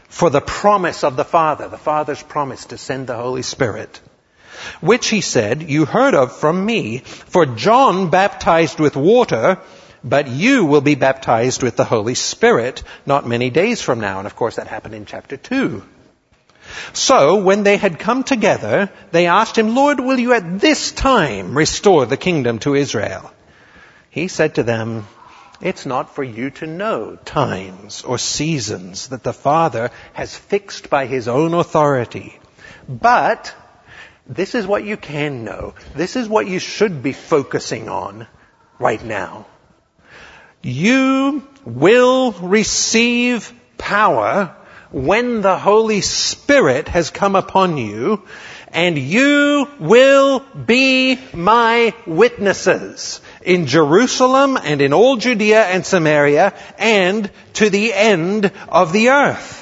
for 0.07 0.29
the 0.29 0.41
promise 0.41 1.03
of 1.03 1.17
the 1.17 1.25
Father, 1.25 1.67
the 1.67 1.77
Father's 1.77 2.23
promise 2.23 2.65
to 2.67 2.77
send 2.77 3.07
the 3.07 3.17
Holy 3.17 3.41
Spirit. 3.41 3.99
Which 4.79 5.09
he 5.09 5.19
said, 5.19 5.69
you 5.69 5.83
heard 5.83 6.15
of 6.15 6.31
from 6.31 6.65
me, 6.65 6.99
for 6.99 7.45
John 7.45 8.09
baptized 8.09 8.79
with 8.79 8.95
water, 8.95 9.59
but 10.05 10.29
you 10.29 10.65
will 10.65 10.81
be 10.81 10.95
baptized 10.95 11.61
with 11.61 11.75
the 11.75 11.83
Holy 11.83 12.15
Spirit 12.15 12.81
not 13.05 13.27
many 13.27 13.49
days 13.49 13.81
from 13.81 13.99
now. 13.99 14.19
And 14.19 14.25
of 14.25 14.35
course 14.35 14.55
that 14.55 14.67
happened 14.67 14.95
in 14.95 15.05
chapter 15.05 15.35
2. 15.35 15.83
So, 16.93 17.35
when 17.43 17.63
they 17.63 17.77
had 17.77 17.99
come 17.99 18.23
together, 18.23 18.89
they 19.11 19.27
asked 19.27 19.57
him, 19.57 19.75
Lord, 19.75 19.99
will 19.99 20.17
you 20.17 20.33
at 20.33 20.59
this 20.59 20.91
time 20.91 21.57
restore 21.57 22.05
the 22.05 22.17
kingdom 22.17 22.59
to 22.59 22.73
Israel? 22.73 23.31
He 24.15 24.29
said 24.29 24.55
to 24.55 24.63
them, 24.63 25.05
it's 25.59 25.85
not 25.85 26.15
for 26.15 26.23
you 26.23 26.49
to 26.51 26.65
know 26.65 27.17
times 27.25 28.01
or 28.01 28.17
seasons 28.17 29.09
that 29.09 29.23
the 29.23 29.33
Father 29.33 29.91
has 30.13 30.33
fixed 30.33 30.89
by 30.89 31.05
His 31.05 31.27
own 31.27 31.53
authority. 31.53 32.39
But 32.87 33.53
this 34.25 34.55
is 34.55 34.65
what 34.65 34.85
you 34.85 34.95
can 34.95 35.43
know. 35.43 35.73
This 35.95 36.15
is 36.15 36.29
what 36.29 36.47
you 36.47 36.59
should 36.59 37.03
be 37.03 37.11
focusing 37.11 37.89
on 37.89 38.25
right 38.79 39.03
now. 39.03 39.47
You 40.63 41.45
will 41.65 42.31
receive 42.31 43.51
power 43.77 44.55
when 44.91 45.41
the 45.41 45.57
Holy 45.57 45.99
Spirit 45.99 46.87
has 46.87 47.09
come 47.09 47.35
upon 47.35 47.75
you 47.75 48.23
and 48.71 48.97
you 48.97 49.67
will 49.77 50.39
be 50.39 51.19
my 51.33 51.93
witnesses 52.07 53.19
in 53.45 53.67
Jerusalem 53.67 54.57
and 54.57 54.81
in 54.81 54.93
all 54.93 55.17
Judea 55.17 55.63
and 55.63 55.85
Samaria 55.85 56.53
and 56.77 57.29
to 57.53 57.69
the 57.69 57.93
end 57.93 58.51
of 58.67 58.91
the 58.91 59.09
earth. 59.09 59.61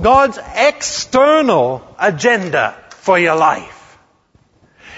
God's 0.00 0.38
external 0.54 1.86
agenda 1.98 2.76
for 2.90 3.18
your 3.18 3.36
life 3.36 3.98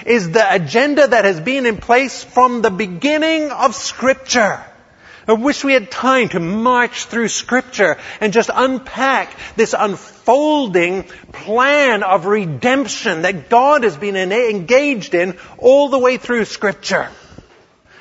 is 0.06 0.30
the 0.30 0.54
agenda 0.54 1.08
that 1.08 1.24
has 1.24 1.40
been 1.40 1.66
in 1.66 1.78
place 1.78 2.22
from 2.22 2.62
the 2.62 2.70
beginning 2.70 3.50
of 3.50 3.74
scripture. 3.74 4.62
I 5.26 5.32
wish 5.32 5.64
we 5.64 5.72
had 5.72 5.90
time 5.90 6.28
to 6.30 6.40
march 6.40 7.04
through 7.04 7.28
scripture 7.28 7.96
and 8.20 8.32
just 8.32 8.50
unpack 8.52 9.34
this 9.56 9.74
unfolding 9.76 10.13
plan 10.24 12.02
of 12.02 12.26
redemption 12.26 13.22
that 13.22 13.48
God 13.48 13.84
has 13.84 13.96
been 13.96 14.16
engaged 14.16 15.14
in 15.14 15.36
all 15.58 15.88
the 15.88 15.98
way 15.98 16.16
through 16.16 16.44
scripture. 16.44 17.08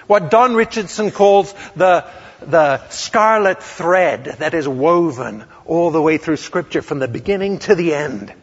What 0.08 0.32
Don 0.32 0.56
Richardson 0.56 1.12
calls 1.12 1.54
the, 1.76 2.06
the 2.42 2.88
scarlet 2.90 3.64
thread 3.64 4.26
that 4.40 4.54
is 4.54 4.68
woven 4.68 5.46
all 5.66 5.92
the 5.92 6.02
way 6.02 6.18
through 6.18 6.38
scripture 6.38 6.82
from 6.82 7.00
the 7.00 7.08
beginning 7.08 7.60
to 7.60 7.76
the 7.76 7.94
end. 7.94 8.34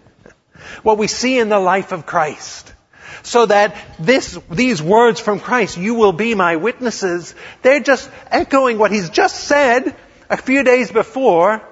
What 0.82 0.98
we 0.98 1.06
see 1.06 1.38
in 1.38 1.48
the 1.48 1.60
life 1.60 1.92
of 1.92 2.06
Christ 2.06 2.72
so 3.22 3.46
that 3.46 3.76
this, 3.98 4.38
these 4.50 4.82
words 4.82 5.20
from 5.20 5.40
Christ, 5.40 5.76
you 5.76 5.94
will 5.94 6.12
be 6.12 6.34
my 6.34 6.56
witnesses, 6.56 7.34
they're 7.62 7.80
just 7.80 8.08
echoing 8.30 8.78
what 8.78 8.92
he's 8.92 9.10
just 9.10 9.36
said 9.44 9.94
a 10.28 10.36
few 10.36 10.62
days 10.62 10.90
before 10.90 11.62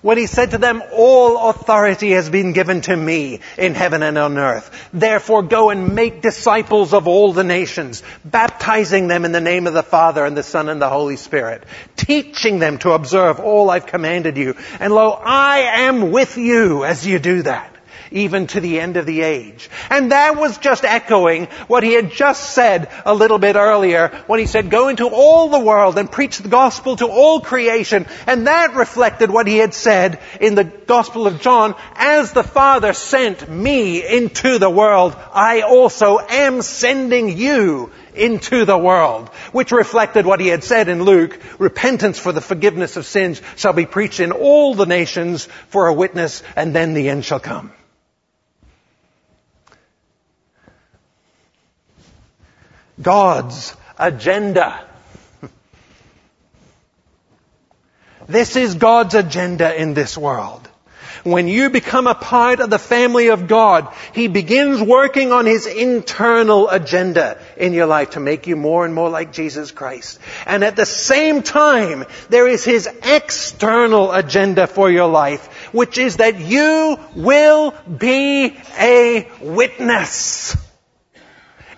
When 0.00 0.16
he 0.16 0.26
said 0.26 0.52
to 0.52 0.58
them, 0.58 0.82
all 0.92 1.50
authority 1.50 2.12
has 2.12 2.30
been 2.30 2.52
given 2.52 2.82
to 2.82 2.96
me 2.96 3.40
in 3.56 3.74
heaven 3.74 4.02
and 4.02 4.16
on 4.16 4.38
earth. 4.38 4.88
Therefore 4.92 5.42
go 5.42 5.70
and 5.70 5.94
make 5.94 6.22
disciples 6.22 6.94
of 6.94 7.08
all 7.08 7.32
the 7.32 7.44
nations, 7.44 8.02
baptizing 8.24 9.08
them 9.08 9.24
in 9.24 9.32
the 9.32 9.40
name 9.40 9.66
of 9.66 9.74
the 9.74 9.82
Father 9.82 10.24
and 10.24 10.36
the 10.36 10.42
Son 10.44 10.68
and 10.68 10.80
the 10.80 10.88
Holy 10.88 11.16
Spirit, 11.16 11.64
teaching 11.96 12.60
them 12.60 12.78
to 12.78 12.92
observe 12.92 13.40
all 13.40 13.70
I've 13.70 13.86
commanded 13.86 14.36
you. 14.36 14.54
And 14.78 14.92
lo, 14.92 15.10
I 15.10 15.58
am 15.88 16.12
with 16.12 16.36
you 16.36 16.84
as 16.84 17.06
you 17.06 17.18
do 17.18 17.42
that 17.42 17.77
even 18.10 18.46
to 18.48 18.60
the 18.60 18.80
end 18.80 18.96
of 18.96 19.06
the 19.06 19.22
age. 19.22 19.68
And 19.90 20.12
that 20.12 20.36
was 20.36 20.58
just 20.58 20.84
echoing 20.84 21.46
what 21.66 21.82
he 21.82 21.92
had 21.92 22.10
just 22.10 22.50
said 22.50 22.88
a 23.04 23.14
little 23.14 23.38
bit 23.38 23.56
earlier 23.56 24.08
when 24.26 24.40
he 24.40 24.46
said, 24.46 24.70
go 24.70 24.88
into 24.88 25.08
all 25.08 25.48
the 25.48 25.58
world 25.58 25.98
and 25.98 26.10
preach 26.10 26.38
the 26.38 26.48
gospel 26.48 26.96
to 26.96 27.06
all 27.06 27.40
creation. 27.40 28.06
And 28.26 28.46
that 28.46 28.74
reflected 28.74 29.30
what 29.30 29.46
he 29.46 29.58
had 29.58 29.74
said 29.74 30.20
in 30.40 30.54
the 30.54 30.64
gospel 30.64 31.26
of 31.26 31.40
John, 31.40 31.74
as 31.94 32.32
the 32.32 32.42
Father 32.42 32.92
sent 32.92 33.48
me 33.48 34.06
into 34.06 34.58
the 34.58 34.70
world, 34.70 35.16
I 35.32 35.62
also 35.62 36.18
am 36.18 36.62
sending 36.62 37.36
you 37.36 37.90
into 38.14 38.64
the 38.64 38.76
world, 38.76 39.28
which 39.52 39.72
reflected 39.72 40.26
what 40.26 40.40
he 40.40 40.48
had 40.48 40.64
said 40.64 40.88
in 40.88 41.02
Luke, 41.02 41.38
repentance 41.58 42.18
for 42.18 42.32
the 42.32 42.40
forgiveness 42.40 42.96
of 42.96 43.06
sins 43.06 43.40
shall 43.56 43.72
be 43.72 43.86
preached 43.86 44.20
in 44.20 44.32
all 44.32 44.74
the 44.74 44.86
nations 44.86 45.44
for 45.68 45.86
a 45.86 45.94
witness, 45.94 46.42
and 46.56 46.74
then 46.74 46.94
the 46.94 47.08
end 47.08 47.24
shall 47.24 47.40
come. 47.40 47.72
God's 53.00 53.76
agenda. 53.98 54.84
This 58.28 58.56
is 58.56 58.74
God's 58.74 59.14
agenda 59.14 59.74
in 59.80 59.94
this 59.94 60.18
world. 60.18 60.68
When 61.24 61.48
you 61.48 61.70
become 61.70 62.06
a 62.06 62.14
part 62.14 62.60
of 62.60 62.70
the 62.70 62.78
family 62.78 63.28
of 63.28 63.48
God, 63.48 63.92
He 64.14 64.28
begins 64.28 64.80
working 64.80 65.32
on 65.32 65.46
His 65.46 65.66
internal 65.66 66.68
agenda 66.68 67.38
in 67.56 67.72
your 67.72 67.86
life 67.86 68.10
to 68.10 68.20
make 68.20 68.46
you 68.46 68.54
more 68.54 68.84
and 68.84 68.94
more 68.94 69.10
like 69.10 69.32
Jesus 69.32 69.70
Christ. 69.70 70.20
And 70.46 70.62
at 70.62 70.76
the 70.76 70.86
same 70.86 71.42
time, 71.42 72.04
there 72.28 72.46
is 72.46 72.64
His 72.64 72.88
external 73.02 74.12
agenda 74.12 74.66
for 74.66 74.90
your 74.90 75.08
life, 75.08 75.46
which 75.72 75.98
is 75.98 76.18
that 76.18 76.38
you 76.38 76.98
will 77.14 77.74
be 77.86 78.56
a 78.78 79.28
witness 79.40 80.56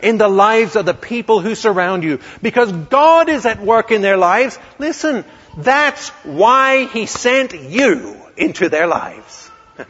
in 0.02 0.18
the 0.18 0.28
lives 0.28 0.76
of 0.76 0.86
the 0.86 0.94
people 0.94 1.40
who 1.40 1.54
surround 1.54 2.02
you. 2.02 2.20
Because 2.42 2.70
God 2.72 3.28
is 3.28 3.46
at 3.46 3.60
work 3.60 3.90
in 3.90 4.02
their 4.02 4.16
lives. 4.16 4.58
Listen, 4.78 5.24
that's 5.56 6.08
why 6.24 6.84
He 6.86 7.06
sent 7.06 7.54
you 7.54 8.16
into 8.36 8.68
their 8.68 8.86
lives. 8.86 9.50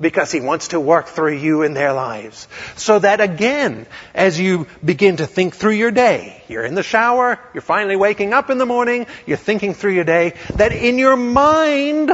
because 0.00 0.30
He 0.32 0.40
wants 0.40 0.68
to 0.68 0.80
work 0.80 1.08
through 1.08 1.36
you 1.36 1.62
in 1.62 1.74
their 1.74 1.92
lives. 1.92 2.48
So 2.76 2.98
that 2.98 3.20
again, 3.20 3.86
as 4.14 4.38
you 4.38 4.66
begin 4.84 5.16
to 5.18 5.26
think 5.26 5.54
through 5.56 5.72
your 5.72 5.90
day, 5.90 6.42
you're 6.48 6.64
in 6.64 6.74
the 6.74 6.82
shower, 6.82 7.38
you're 7.54 7.62
finally 7.62 7.96
waking 7.96 8.32
up 8.32 8.50
in 8.50 8.58
the 8.58 8.66
morning, 8.66 9.06
you're 9.26 9.36
thinking 9.36 9.74
through 9.74 9.92
your 9.92 10.04
day, 10.04 10.34
that 10.54 10.72
in 10.72 10.98
your 10.98 11.16
mind, 11.16 12.10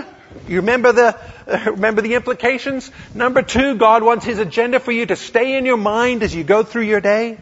you 0.49 0.57
remember 0.57 0.93
the, 0.93 1.19
remember 1.67 2.03
the 2.03 2.15
implications? 2.15 2.91
Number 3.15 3.43
two, 3.43 3.77
God 3.77 4.03
wants 4.03 4.25
His 4.25 4.39
agenda 4.39 4.81
for 4.81 4.93
you 4.93 5.07
to 5.07 5.17
stay 5.17 5.57
in 5.57 5.67
your 5.67 5.77
mind 5.77 6.23
as 6.23 6.35
you 6.35 6.45
go 6.45 6.63
through 6.63 6.83
your 6.83 7.01
day. 7.01 7.39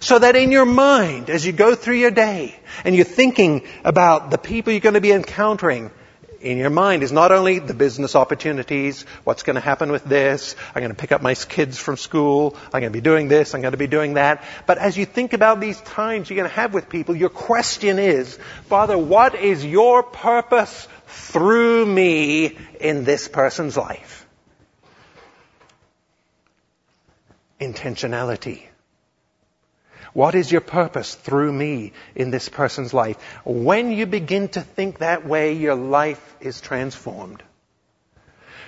So 0.00 0.18
that 0.18 0.36
in 0.36 0.52
your 0.52 0.66
mind, 0.66 1.30
as 1.30 1.44
you 1.44 1.52
go 1.52 1.74
through 1.74 1.96
your 1.96 2.10
day, 2.10 2.58
and 2.84 2.94
you're 2.94 3.04
thinking 3.04 3.66
about 3.84 4.30
the 4.30 4.38
people 4.38 4.72
you're 4.72 4.80
going 4.80 4.94
to 4.94 5.00
be 5.00 5.12
encountering, 5.12 5.90
in 6.40 6.56
your 6.56 6.70
mind 6.70 7.02
is 7.02 7.12
not 7.12 7.32
only 7.32 7.58
the 7.58 7.74
business 7.74 8.16
opportunities, 8.16 9.02
what's 9.24 9.42
going 9.42 9.54
to 9.54 9.60
happen 9.60 9.92
with 9.92 10.04
this, 10.04 10.56
I'm 10.74 10.80
going 10.80 10.90
to 10.90 10.96
pick 10.96 11.12
up 11.12 11.20
my 11.20 11.34
kids 11.34 11.78
from 11.78 11.96
school, 11.96 12.56
I'm 12.66 12.80
going 12.80 12.92
to 12.92 12.96
be 12.96 13.02
doing 13.02 13.28
this, 13.28 13.54
I'm 13.54 13.60
going 13.60 13.72
to 13.72 13.78
be 13.78 13.86
doing 13.86 14.14
that, 14.14 14.42
but 14.66 14.78
as 14.78 14.96
you 14.96 15.04
think 15.04 15.34
about 15.34 15.60
these 15.60 15.80
times 15.82 16.30
you're 16.30 16.38
going 16.38 16.48
to 16.48 16.54
have 16.54 16.72
with 16.72 16.88
people, 16.88 17.14
your 17.14 17.28
question 17.28 17.98
is, 17.98 18.38
Father, 18.68 18.96
what 18.96 19.34
is 19.34 19.64
your 19.64 20.02
purpose 20.02 20.88
through 21.10 21.86
me 21.86 22.56
in 22.80 23.04
this 23.04 23.28
person's 23.28 23.76
life. 23.76 24.26
Intentionality. 27.60 28.62
What 30.12 30.34
is 30.34 30.50
your 30.50 30.60
purpose 30.60 31.14
through 31.14 31.52
me 31.52 31.92
in 32.14 32.30
this 32.30 32.48
person's 32.48 32.92
life? 32.92 33.16
When 33.44 33.92
you 33.92 34.06
begin 34.06 34.48
to 34.48 34.60
think 34.60 34.98
that 34.98 35.26
way, 35.26 35.52
your 35.52 35.76
life 35.76 36.36
is 36.40 36.60
transformed. 36.60 37.42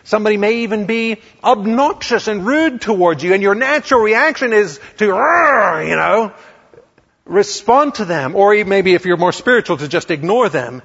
Somebody 0.05 0.37
may 0.37 0.62
even 0.62 0.87
be 0.87 1.20
obnoxious 1.42 2.28
and 2.28 2.44
rude 2.44 2.81
towards 2.81 3.22
you, 3.22 3.35
and 3.35 3.42
your 3.42 3.55
natural 3.55 4.00
reaction 4.00 4.52
is 4.52 4.81
to, 4.98 5.05
you 5.07 5.96
know, 5.96 6.33
respond 7.24 7.94
to 7.96 8.05
them. 8.05 8.35
Or 8.35 8.52
maybe 8.64 8.94
if 8.94 9.05
you're 9.05 9.16
more 9.16 9.33
spiritual, 9.33 9.76
to 9.78 9.88
just 9.88 10.11
ignore 10.11 10.48
them. 10.48 10.83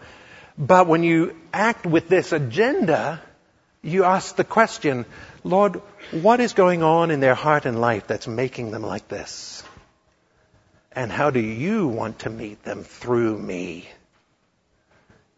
But 0.57 0.87
when 0.87 1.03
you 1.03 1.35
act 1.53 1.85
with 1.85 2.07
this 2.09 2.31
agenda, 2.31 3.21
you 3.83 4.03
ask 4.03 4.35
the 4.35 4.43
question, 4.43 5.05
Lord, 5.43 5.81
what 6.11 6.39
is 6.39 6.53
going 6.53 6.81
on 6.81 7.11
in 7.11 7.19
their 7.19 7.35
heart 7.35 7.65
and 7.65 7.79
life 7.79 8.07
that's 8.07 8.27
making 8.27 8.71
them 8.71 8.81
like 8.81 9.07
this? 9.07 9.63
And 10.91 11.11
how 11.11 11.29
do 11.29 11.39
you 11.39 11.87
want 11.87 12.19
to 12.19 12.29
meet 12.31 12.63
them 12.63 12.83
through 12.83 13.37
me? 13.37 13.87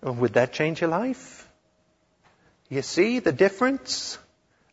Would 0.01 0.33
that 0.33 0.53
change 0.53 0.79
your 0.79 0.89
life? 0.89 1.47
You 2.69 2.81
see 2.81 3.19
the 3.19 3.33
difference? 3.33 4.17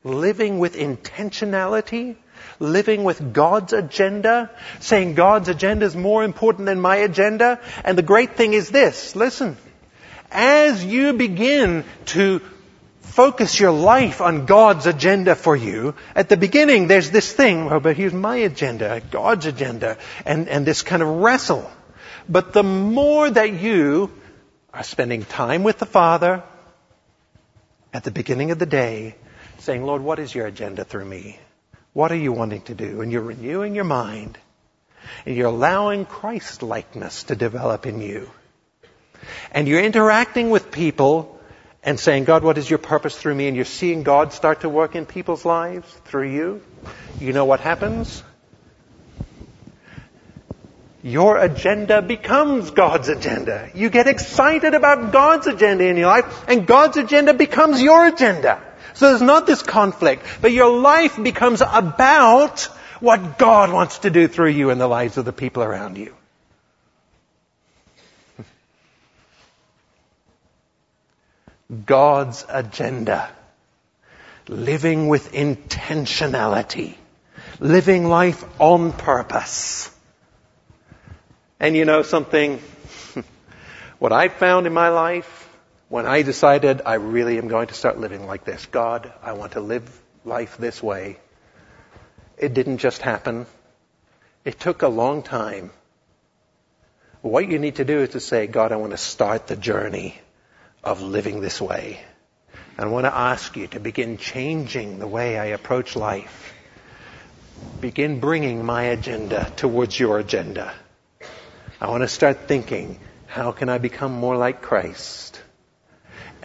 Living 0.05 0.61
with 0.61 0.77
intentionality, 0.77 2.15
living 2.61 3.03
with 3.03 3.33
God's 3.33 3.73
agenda, 3.73 4.51
saying 4.79 5.15
God's 5.15 5.49
agenda 5.49 5.85
is 5.87 5.97
more 5.97 6.23
important 6.23 6.67
than 6.67 6.81
my 6.81 6.99
agenda. 6.99 7.59
And 7.85 7.99
the 7.99 8.03
great 8.03 8.37
thing 8.37 8.53
is 8.53 8.71
this, 8.71 9.17
listen, 9.17 9.57
as 10.31 10.85
you 10.85 11.13
begin 11.13 11.85
to 12.07 12.41
focus 13.01 13.59
your 13.59 13.71
life 13.71 14.21
on 14.21 14.47
God's 14.47 14.87
agenda 14.87 15.35
for 15.35 15.57
you, 15.57 15.95
at 16.15 16.29
the 16.29 16.37
beginning 16.37 16.87
there's 16.87 17.11
this 17.11 17.33
thing, 17.33 17.67
well, 17.67 17.81
but 17.81 17.97
here's 17.97 18.13
my 18.13 18.37
agenda, 18.37 19.01
God's 19.11 19.47
agenda, 19.47 19.97
and, 20.25 20.49
and 20.49 20.67
this 20.67 20.83
kind 20.83 21.03
of 21.03 21.09
wrestle. 21.09 21.71
But 22.29 22.53
the 22.53 22.63
more 22.63 23.31
that 23.31 23.53
you 23.55 24.11
are 24.75 24.83
spending 24.83 25.25
time 25.25 25.63
with 25.63 25.79
the 25.79 25.87
Father 25.87 26.43
at 27.93 28.05
the 28.05 28.11
beginning 28.11 28.51
of 28.51 28.59
the 28.59 28.67
day, 28.67 29.15
saying, 29.61 29.83
Lord, 29.83 30.03
what 30.03 30.19
is 30.19 30.35
your 30.35 30.47
agenda 30.47 30.85
through 30.85 31.07
me? 31.07 31.39
What 31.95 32.13
are 32.13 32.17
you 32.17 32.33
wanting 32.33 32.63
to 32.63 32.75
do? 32.75 33.01
And 33.01 33.11
you're 33.11 33.23
renewing 33.23 33.75
your 33.75 33.85
mind, 33.85 34.37
and 35.25 35.35
you're 35.35 35.47
allowing 35.47 36.05
Christ 36.05 36.63
likeness 36.63 37.23
to 37.25 37.37
develop 37.37 37.87
in 37.87 38.03
you 38.03 38.31
and 39.53 39.69
you're 39.69 39.83
interacting 39.83 40.51
with 40.51 40.71
people 40.71 41.39
and 41.83 41.99
saying, 42.01 42.25
God, 42.25 42.43
what 42.43 42.59
is 42.59 42.69
your 42.69 42.79
purpose 42.79 43.17
through 43.17 43.35
me? 43.35 43.47
And 43.47 43.57
you're 43.57 43.65
seeing 43.65 44.03
God 44.03 44.33
start 44.33 44.63
to 44.63 44.69
work 44.69 44.97
in 44.97 45.07
people's 45.07 45.45
lives 45.45 45.91
through 46.07 46.33
you. 46.33 46.63
You 47.21 47.33
know 47.33 47.45
what 47.45 47.61
happens? 47.61 48.23
Your 51.03 51.39
agenda 51.39 52.03
becomes 52.03 52.73
God's 52.73 53.09
agenda. 53.09 53.71
You 53.75 53.91
get 53.91 54.09
excited 54.09 54.75
about 54.75 55.13
God's 55.13 55.47
agenda 55.47 55.85
in 55.85 55.97
your 55.97 56.09
life, 56.09 56.45
and 56.49 56.67
God's 56.67 56.97
agenda 56.97 57.33
becomes 57.33 57.81
your 57.81 58.07
agenda. 58.07 58.61
So 58.95 59.11
there's 59.11 59.23
not 59.23 59.47
this 59.47 59.63
conflict, 59.63 60.25
but 60.41 60.51
your 60.51 60.77
life 60.81 61.23
becomes 61.23 61.61
about 61.61 62.63
what 62.99 63.39
God 63.39 63.71
wants 63.73 63.99
to 63.99 64.11
do 64.11 64.27
through 64.27 64.51
you 64.51 64.71
in 64.71 64.79
the 64.79 64.89
lives 64.89 65.17
of 65.17 65.25
the 65.25 65.33
people 65.33 65.63
around 65.63 65.97
you. 65.97 66.13
God's 71.85 72.45
agenda. 72.49 73.29
Living 74.49 75.09
with 75.09 75.33
intentionality. 75.33 76.95
Living 77.59 78.07
life 78.07 78.45
on 78.61 78.93
purpose. 78.93 79.91
And 81.59 81.77
you 81.77 81.85
know 81.85 82.03
something? 82.03 82.61
what 83.99 84.13
I 84.13 84.29
found 84.29 84.67
in 84.67 84.73
my 84.73 84.91
life 84.91 85.49
when 85.89 86.07
I 86.07 86.23
decided 86.23 86.83
I 86.85 86.95
really 86.95 87.39
am 87.39 87.49
going 87.49 87.69
to 87.69 87.75
start 87.75 87.99
living 87.99 88.27
like 88.27 88.45
this. 88.45 88.67
God, 88.67 89.13
I 89.23 89.33
want 89.33 89.53
to 89.53 89.61
live 89.61 89.89
life 90.25 90.57
this 90.59 90.83
way. 90.83 91.19
It 92.39 92.55
didn't 92.55 92.79
just 92.79 93.03
happen. 93.03 93.47
It 94.45 94.61
took 94.61 94.83
a 94.83 94.89
long 94.89 95.23
time. 95.23 95.71
What 97.23 97.49
you 97.49 97.59
need 97.59 97.77
to 97.77 97.85
do 97.85 98.01
is 98.01 98.11
to 98.11 98.21
say, 98.21 98.47
God, 98.47 98.71
I 98.71 98.77
want 98.77 98.93
to 98.93 98.99
start 98.99 99.49
the 99.49 99.57
journey 99.57 100.21
of 100.87 101.03
living 101.03 101.43
this 101.43 101.61
way. 101.61 102.01
And 102.79 102.89
I 102.89 102.93
want 102.93 103.05
to 103.05 103.15
ask 103.15 103.55
you 103.57 103.67
to 103.69 103.81
begin 103.81 104.17
changing 104.17 104.99
the 104.99 105.07
way 105.07 105.39
I 105.39 105.47
approach 105.47 105.97
life. 105.97 106.55
Begin 107.81 108.21
bringing 108.21 108.65
my 108.65 108.85
agenda 108.85 109.53
towards 109.57 110.01
your 110.01 110.19
agenda. 110.19 110.73
I 111.79 111.91
want 111.91 112.03
to 112.03 112.09
start 112.09 112.49
thinking, 112.49 112.99
how 113.27 113.53
can 113.53 113.69
I 113.69 113.77
become 113.77 114.13
more 114.13 114.37
like 114.37 114.63
Christ? 114.63 115.27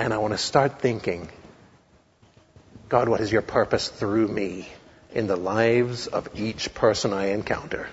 and 0.01 0.13
I 0.13 0.17
want 0.17 0.33
to 0.33 0.37
start 0.37 0.79
thinking, 0.79 1.29
God, 2.89 3.07
what 3.07 3.21
is 3.21 3.31
your 3.31 3.43
purpose 3.43 3.87
through 3.87 4.27
me 4.27 4.67
in 5.13 5.27
the 5.27 5.35
lives 5.35 6.07
of 6.07 6.27
each 6.33 6.73
person 6.73 7.13
I 7.13 7.27
encounter? 7.27 7.87